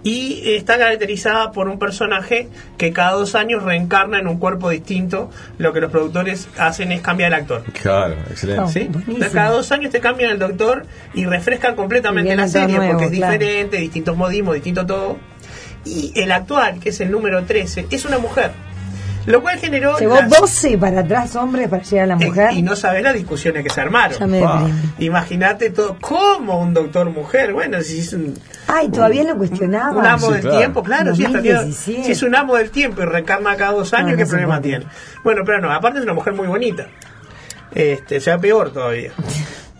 y 0.03 0.55
está 0.55 0.77
caracterizada 0.77 1.51
por 1.51 1.69
un 1.69 1.79
personaje 1.79 2.49
que 2.77 2.91
cada 2.91 3.13
dos 3.13 3.35
años 3.35 3.63
reencarna 3.63 4.19
en 4.19 4.27
un 4.27 4.37
cuerpo 4.37 4.69
distinto. 4.69 5.31
Lo 5.57 5.71
que 5.71 5.79
los 5.79 5.91
productores 5.91 6.49
hacen 6.57 6.91
es 6.91 7.01
cambiar 7.01 7.33
el 7.33 7.39
actor. 7.39 7.63
Claro, 7.81 8.15
excelente. 8.29 8.89
Oh. 9.07 9.31
cada 9.31 9.51
dos 9.51 9.71
años 9.71 9.91
te 9.91 10.01
cambian 10.01 10.31
el 10.31 10.39
doctor 10.39 10.85
y 11.13 11.25
refrescan 11.25 11.75
completamente 11.75 12.33
Y 12.33 12.35
la 12.35 12.47
serie 12.47 12.75
nuevo, 12.75 12.91
porque 12.93 13.05
es 13.05 13.11
claro. 13.11 13.33
diferente, 13.33 13.77
distintos 13.77 14.17
modismos, 14.17 14.55
distinto 14.55 14.85
todo. 14.85 15.17
Y 15.85 16.11
el 16.15 16.31
actual, 16.31 16.79
que 16.79 16.89
es 16.89 16.99
el 17.01 17.11
número 17.11 17.43
13, 17.43 17.87
es 17.89 18.05
una 18.05 18.17
mujer. 18.17 18.51
Lo 19.25 19.41
cual 19.41 19.57
generó. 19.59 19.97
Llegó 19.97 20.15
las- 20.15 20.29
12 20.29 20.77
para 20.77 20.99
atrás 21.01 21.35
hombres 21.35 21.69
para 21.69 21.81
llegar 21.83 22.03
a 22.03 22.07
la 22.07 22.15
mujer. 22.17 22.51
y 22.53 22.61
no 22.61 22.75
sabes 22.75 23.03
las 23.03 23.13
discusiones 23.13 23.63
que 23.63 23.69
se 23.69 23.79
armaron. 23.81 24.17
Ya 24.19 24.27
me 24.27 24.41
Pa. 24.41 24.59
deprime. 24.59 24.79
Imagínate 24.99 25.69
todo. 25.69 25.97
¿Cómo 26.01 26.59
un 26.61 26.73
doctor 26.73 27.09
mujer? 27.09 27.53
Bueno, 27.53 27.81
si 27.81 27.99
es 27.99 28.11
un. 28.13 28.33
Ay, 28.67 28.89
todavía 28.89 29.23
lo 29.23 29.37
cuestionaba. 29.37 29.91
Un 29.97 30.05
amo 30.05 30.27
Sí, 30.27 30.33
del 30.33 30.41
claro. 30.41 30.57
tiempo, 30.57 30.83
claro, 30.83 31.15
sí, 31.15 31.23
estaría- 31.23 31.53
2017. 31.55 32.03
si 32.05 32.11
es 32.11 32.23
un 32.23 32.35
amo 32.35 32.55
del 32.55 32.69
tiempo 32.69 33.01
y 33.01 33.05
reencarna 33.05 33.55
cada 33.55 33.71
dos 33.71 33.93
años, 33.93 34.11
no 34.11 34.17
¿qué 34.17 34.25
problema 34.25 34.59
puede. 34.59 34.69
tiene? 34.77 34.85
Bueno, 35.23 35.43
pero 35.45 35.61
no, 35.61 35.71
aparte 35.71 35.99
es 35.99 36.03
una 36.03 36.13
mujer 36.13 36.33
muy 36.33 36.47
bonita. 36.47 36.87
Este, 37.73 38.17
o 38.17 38.21
sea, 38.21 38.37
peor 38.37 38.71
todavía. 38.71 39.11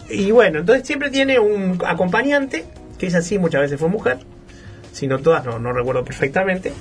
Y 0.10 0.32
bueno, 0.32 0.60
entonces 0.60 0.86
siempre 0.86 1.10
tiene 1.10 1.40
un 1.40 1.82
acompañante, 1.88 2.66
que 3.00 3.08
es 3.08 3.16
así, 3.16 3.40
muchas 3.40 3.62
veces 3.62 3.80
fue 3.80 3.88
mujer, 3.88 4.18
si 4.92 5.08
no 5.08 5.18
todas, 5.20 5.44
no, 5.46 5.58
no 5.60 5.72
recuerdo 5.72 6.04
perfectamente. 6.04 6.74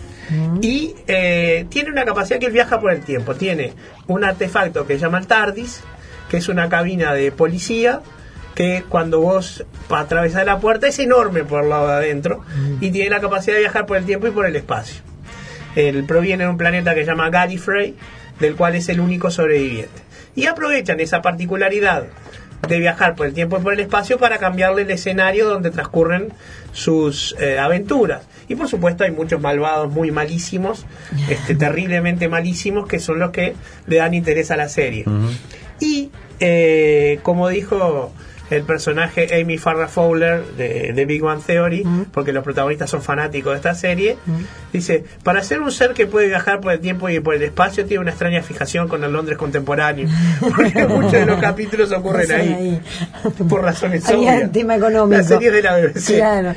Y 0.61 0.95
eh, 1.07 1.67
tiene 1.69 1.91
una 1.91 2.05
capacidad 2.05 2.39
que 2.39 2.47
él 2.47 2.53
viaja 2.53 2.81
por 2.81 2.93
el 2.93 3.01
tiempo. 3.03 3.35
Tiene 3.35 3.75
un 4.07 4.25
artefacto 4.25 4.87
que 4.87 4.95
se 4.95 5.01
llama 5.01 5.19
el 5.19 5.27
TARDIS, 5.27 5.81
que 6.29 6.39
es 6.39 6.49
una 6.49 6.69
cabina 6.69 7.13
de 7.13 7.33
policía 7.33 8.01
que 8.55 8.85
cuando 8.89 9.21
vos 9.21 9.65
atravesás 9.89 10.45
la 10.45 10.59
puerta 10.59 10.87
es 10.87 10.99
enorme 10.99 11.45
por 11.45 11.65
el 11.65 11.71
lado 11.71 11.89
de 11.89 11.95
adentro 11.95 12.43
y 12.81 12.91
tiene 12.91 13.11
la 13.11 13.21
capacidad 13.21 13.55
de 13.55 13.61
viajar 13.61 13.87
por 13.87 13.97
el 13.97 14.05
tiempo 14.05 14.27
y 14.27 14.31
por 14.31 14.47
el 14.47 14.55
espacio. 14.57 15.03
Él 15.75 16.05
proviene 16.05 16.45
de 16.45 16.51
un 16.51 16.59
planeta 16.59 16.95
que 16.95 17.01
se 17.01 17.07
llama 17.07 17.31
Gallifrey, 17.31 17.97
del 18.39 18.57
cual 18.57 18.75
es 18.75 18.89
el 18.89 19.01
único 19.01 19.31
sobreviviente. 19.31 20.03
Y 20.35 20.47
aprovechan 20.47 21.01
esa 21.01 21.23
particularidad 21.23 22.07
de 22.69 22.79
viajar 22.79 23.15
por 23.17 23.27
el 23.27 23.35
tiempo 23.35 23.59
y 23.59 23.61
por 23.61 23.73
el 23.73 23.81
espacio 23.81 24.19
para 24.19 24.39
cambiarle 24.39 24.83
el 24.83 24.91
escenario 24.91 25.49
donde 25.49 25.71
transcurren 25.71 26.33
sus 26.73 27.35
eh, 27.41 27.59
aventuras. 27.59 28.25
Y 28.49 28.55
por 28.55 28.69
supuesto 28.69 29.05
hay 29.05 29.11
muchos 29.11 29.41
malvados 29.41 29.93
muy 29.93 30.11
malísimos, 30.11 30.87
este, 31.29 31.55
terriblemente 31.55 32.29
malísimos, 32.29 32.87
que 32.87 32.99
son 32.99 33.19
los 33.19 33.31
que 33.31 33.55
le 33.87 33.97
dan 33.97 34.15
interés 34.15 34.51
a 34.51 34.57
la 34.57 34.69
serie. 34.69 35.05
Y 35.81 36.11
eh, 36.41 37.19
como 37.23 37.49
dijo 37.49 38.13
el 38.53 38.63
personaje 38.65 39.41
Amy 39.41 39.59
Farrah 39.59 39.89
Fowler 39.89 40.45
de, 40.57 40.93
de 40.93 41.05
Big 41.07 41.23
Bang 41.23 41.43
Theory, 41.43 41.85
porque 42.13 42.33
los 42.33 42.45
protagonistas 42.45 42.91
son 42.91 43.03
fanáticos 43.03 43.53
de 43.53 43.57
esta 43.57 43.75
serie, 43.75 44.17
dice, 44.73 45.05
para 45.23 45.43
ser 45.43 45.61
un 45.61 45.73
ser 45.73 45.93
que 45.93 46.07
puede 46.07 46.29
viajar 46.29 46.61
por 46.61 46.73
el 46.73 46.81
tiempo 46.81 47.09
y 47.09 47.21
por 47.21 47.35
el 47.35 47.43
espacio, 47.43 47.87
tiene 47.87 48.01
una 48.01 48.11
extraña 48.11 48.43
fijación 48.43 48.89
con 48.89 49.03
el 49.05 49.13
Londres 49.13 49.39
contemporáneo. 49.39 50.09
Porque 50.41 50.87
muchos 50.87 51.13
de 51.13 51.27
los 51.27 51.41
capítulos 51.41 51.93
ocurren 51.93 52.33
ahí, 52.33 52.81
por 53.49 53.63
razones 53.63 54.09
obvias. 54.09 54.45
un 54.45 54.53
tema 54.53 54.77
económico. 54.77 55.21
La 55.21 55.27
serie 55.27 55.51
de 55.51 55.63
la 55.63 55.77
BBC. 55.77 56.17
Claro. 56.17 56.55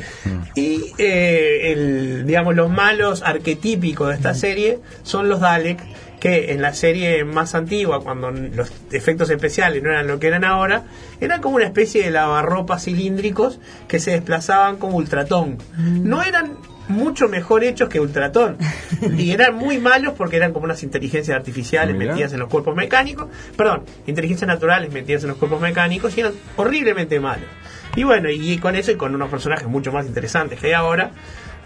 Y 0.55 0.93
eh, 0.97 1.71
el, 1.71 2.25
digamos, 2.25 2.55
los 2.55 2.69
malos 2.69 3.21
arquetípicos 3.23 4.09
de 4.09 4.15
esta 4.15 4.33
serie 4.33 4.79
son 5.03 5.29
los 5.29 5.39
Dalek, 5.39 5.79
que 6.25 6.53
en 6.53 6.59
la 6.63 6.73
serie 6.73 7.23
más 7.23 7.53
antigua, 7.53 8.01
cuando 8.01 8.31
los 8.31 8.71
efectos 8.91 9.29
especiales 9.29 9.83
no 9.83 9.91
eran 9.91 10.07
lo 10.07 10.17
que 10.17 10.25
eran 10.25 10.43
ahora, 10.43 10.85
eran 11.21 11.39
como 11.39 11.57
una 11.57 11.65
especie 11.65 12.03
de 12.03 12.09
lavarropas 12.09 12.85
cilíndricos 12.85 13.59
que 13.87 13.99
se 13.99 14.09
desplazaban 14.09 14.77
como 14.77 14.97
Ultratón. 14.97 15.59
No 15.77 16.23
eran 16.23 16.57
mucho 16.87 17.27
mejor 17.27 17.63
hechos 17.63 17.89
que 17.89 17.99
Ultratón. 17.99 18.57
Y 19.19 19.33
eran 19.33 19.53
muy 19.53 19.77
malos 19.77 20.15
porque 20.17 20.37
eran 20.37 20.51
como 20.51 20.65
unas 20.65 20.81
inteligencias 20.81 21.37
artificiales 21.37 21.95
Mirá. 21.95 22.13
metidas 22.13 22.33
en 22.33 22.39
los 22.39 22.49
cuerpos 22.49 22.75
mecánicos. 22.75 23.27
Perdón, 23.55 23.83
inteligencias 24.07 24.47
naturales 24.47 24.91
metidas 24.91 25.21
en 25.21 25.29
los 25.29 25.37
cuerpos 25.37 25.61
mecánicos 25.61 26.17
y 26.17 26.21
eran 26.21 26.33
horriblemente 26.55 27.19
malos. 27.19 27.47
Y 27.95 28.03
bueno, 28.03 28.31
y 28.31 28.57
con 28.57 28.75
eso 28.75 28.91
y 28.91 28.95
con 28.95 29.13
unos 29.13 29.29
personajes 29.29 29.67
mucho 29.67 29.91
más 29.91 30.07
interesantes 30.07 30.59
que 30.59 30.67
hay 30.67 30.73
ahora, 30.73 31.11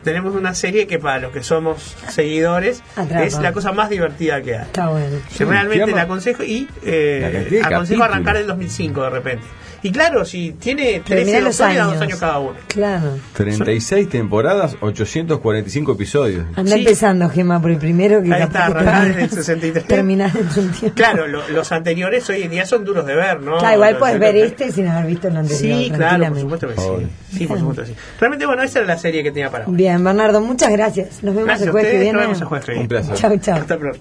tenemos 0.03 0.35
una 0.35 0.53
serie 0.53 0.87
que 0.87 0.99
para 0.99 1.19
los 1.19 1.31
que 1.31 1.43
somos 1.43 1.95
seguidores 2.09 2.81
Atrapa. 2.95 3.23
es 3.25 3.39
la 3.39 3.51
cosa 3.53 3.71
más 3.71 3.89
divertida 3.89 4.41
que 4.41 4.55
hay. 4.57 4.63
Está 4.65 4.89
bueno. 4.89 5.17
Que 5.37 5.45
realmente 5.45 5.91
la 5.91 6.01
aconsejo 6.03 6.43
y 6.43 6.67
La 6.83 6.89
eh, 6.91 7.47
de 7.49 7.61
aconsejo 7.63 8.03
arrancar 8.03 8.37
en 8.37 8.47
2005 8.47 9.03
de 9.03 9.09
repente. 9.09 9.45
Y 9.81 9.91
claro, 9.93 10.25
si 10.25 10.51
tiene 10.59 10.99
13 10.99 11.03
Terminá 11.15 11.39
los 11.39 11.57
episodios, 11.57 11.77
años. 11.79 11.93
dos 11.93 12.01
años 12.01 12.19
cada 12.19 12.39
uno. 12.39 12.55
Claro. 12.67 13.17
36 13.31 14.09
temporadas, 14.09 14.75
845 14.81 15.93
episodios. 15.93 16.45
Anda 16.57 16.73
Sí. 16.73 16.79
empezando, 16.79 17.29
Gema, 17.29 17.61
por 17.61 17.71
el 17.71 17.77
primero 17.77 18.21
que 18.21 18.33
Ahí 18.33 18.41
está, 18.43 18.67
termina- 18.67 19.05
en 19.05 19.19
el 19.19 19.29
63. 19.29 19.85
terminás 19.87 20.35
en 20.35 20.47
tu 20.49 20.67
tiempo. 20.67 20.95
Claro, 20.95 21.27
lo- 21.27 21.47
los 21.47 21.71
anteriores 21.71 22.29
hoy 22.29 22.43
en 22.43 22.51
día 22.51 22.65
son 22.65 22.83
duros 22.83 23.05
de 23.05 23.15
ver, 23.15 23.39
¿no? 23.39 23.57
Claro, 23.57 23.75
igual 23.75 23.97
puedes 23.97 24.19
ver 24.19 24.35
este 24.35 24.69
sin 24.73 24.85
haber 24.87 25.05
visto 25.07 25.29
el 25.29 25.37
anterior. 25.37 25.79
Sí, 25.79 25.91
claro, 25.95 26.27
por 26.27 26.39
supuesto 26.41 26.67
que 26.67 26.75
sí. 26.75 27.28
Sí, 27.31 27.45
por 27.45 27.59
supuesto 27.59 27.85
sí. 27.85 27.93
Realmente, 28.19 28.45
bueno, 28.45 28.63
esa 28.63 28.79
era 28.79 28.87
la 28.87 28.97
serie 28.97 29.23
que 29.23 29.31
tenía 29.31 29.49
para 29.49 29.67
hoy. 29.67 29.75
Bien, 29.75 30.03
Bernardo, 30.03 30.41
muchas 30.41 30.71
gracias. 30.71 31.23
Nos 31.23 31.35
vemos 31.35 31.45
Gracias 31.45 31.67
el 31.67 31.71
jueves 31.71 31.91
que 31.91 31.97
viene. 31.99 32.13
nos 32.13 32.21
vemos 32.21 32.41
el 32.41 32.47
jueves 32.47 32.65
que 32.65 32.71
viene. 32.71 32.83
Un 32.83 32.87
placer. 32.89 33.15
Chau, 33.15 33.37
chau. 33.37 33.57
Hasta 33.57 33.77
pronto. 33.77 33.99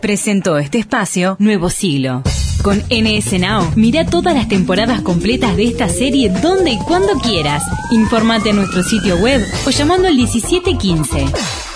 Presentó 0.00 0.58
este 0.58 0.78
espacio 0.78 1.36
Nuevo 1.40 1.70
Siglo. 1.70 2.22
Con 2.62 2.82
NS 2.90 3.38
Now, 3.40 3.72
mira 3.76 4.04
todas 4.04 4.34
las 4.34 4.48
temporadas 4.48 5.00
completas 5.02 5.56
de 5.56 5.64
esta 5.64 5.88
serie 5.88 6.28
donde 6.42 6.72
y 6.72 6.78
cuando 6.78 7.14
quieras. 7.14 7.62
Informate 7.90 8.50
en 8.50 8.56
nuestro 8.56 8.82
sitio 8.82 9.16
web 9.16 9.44
o 9.66 9.70
llamando 9.70 10.08
al 10.08 10.14
1715. 10.16 11.67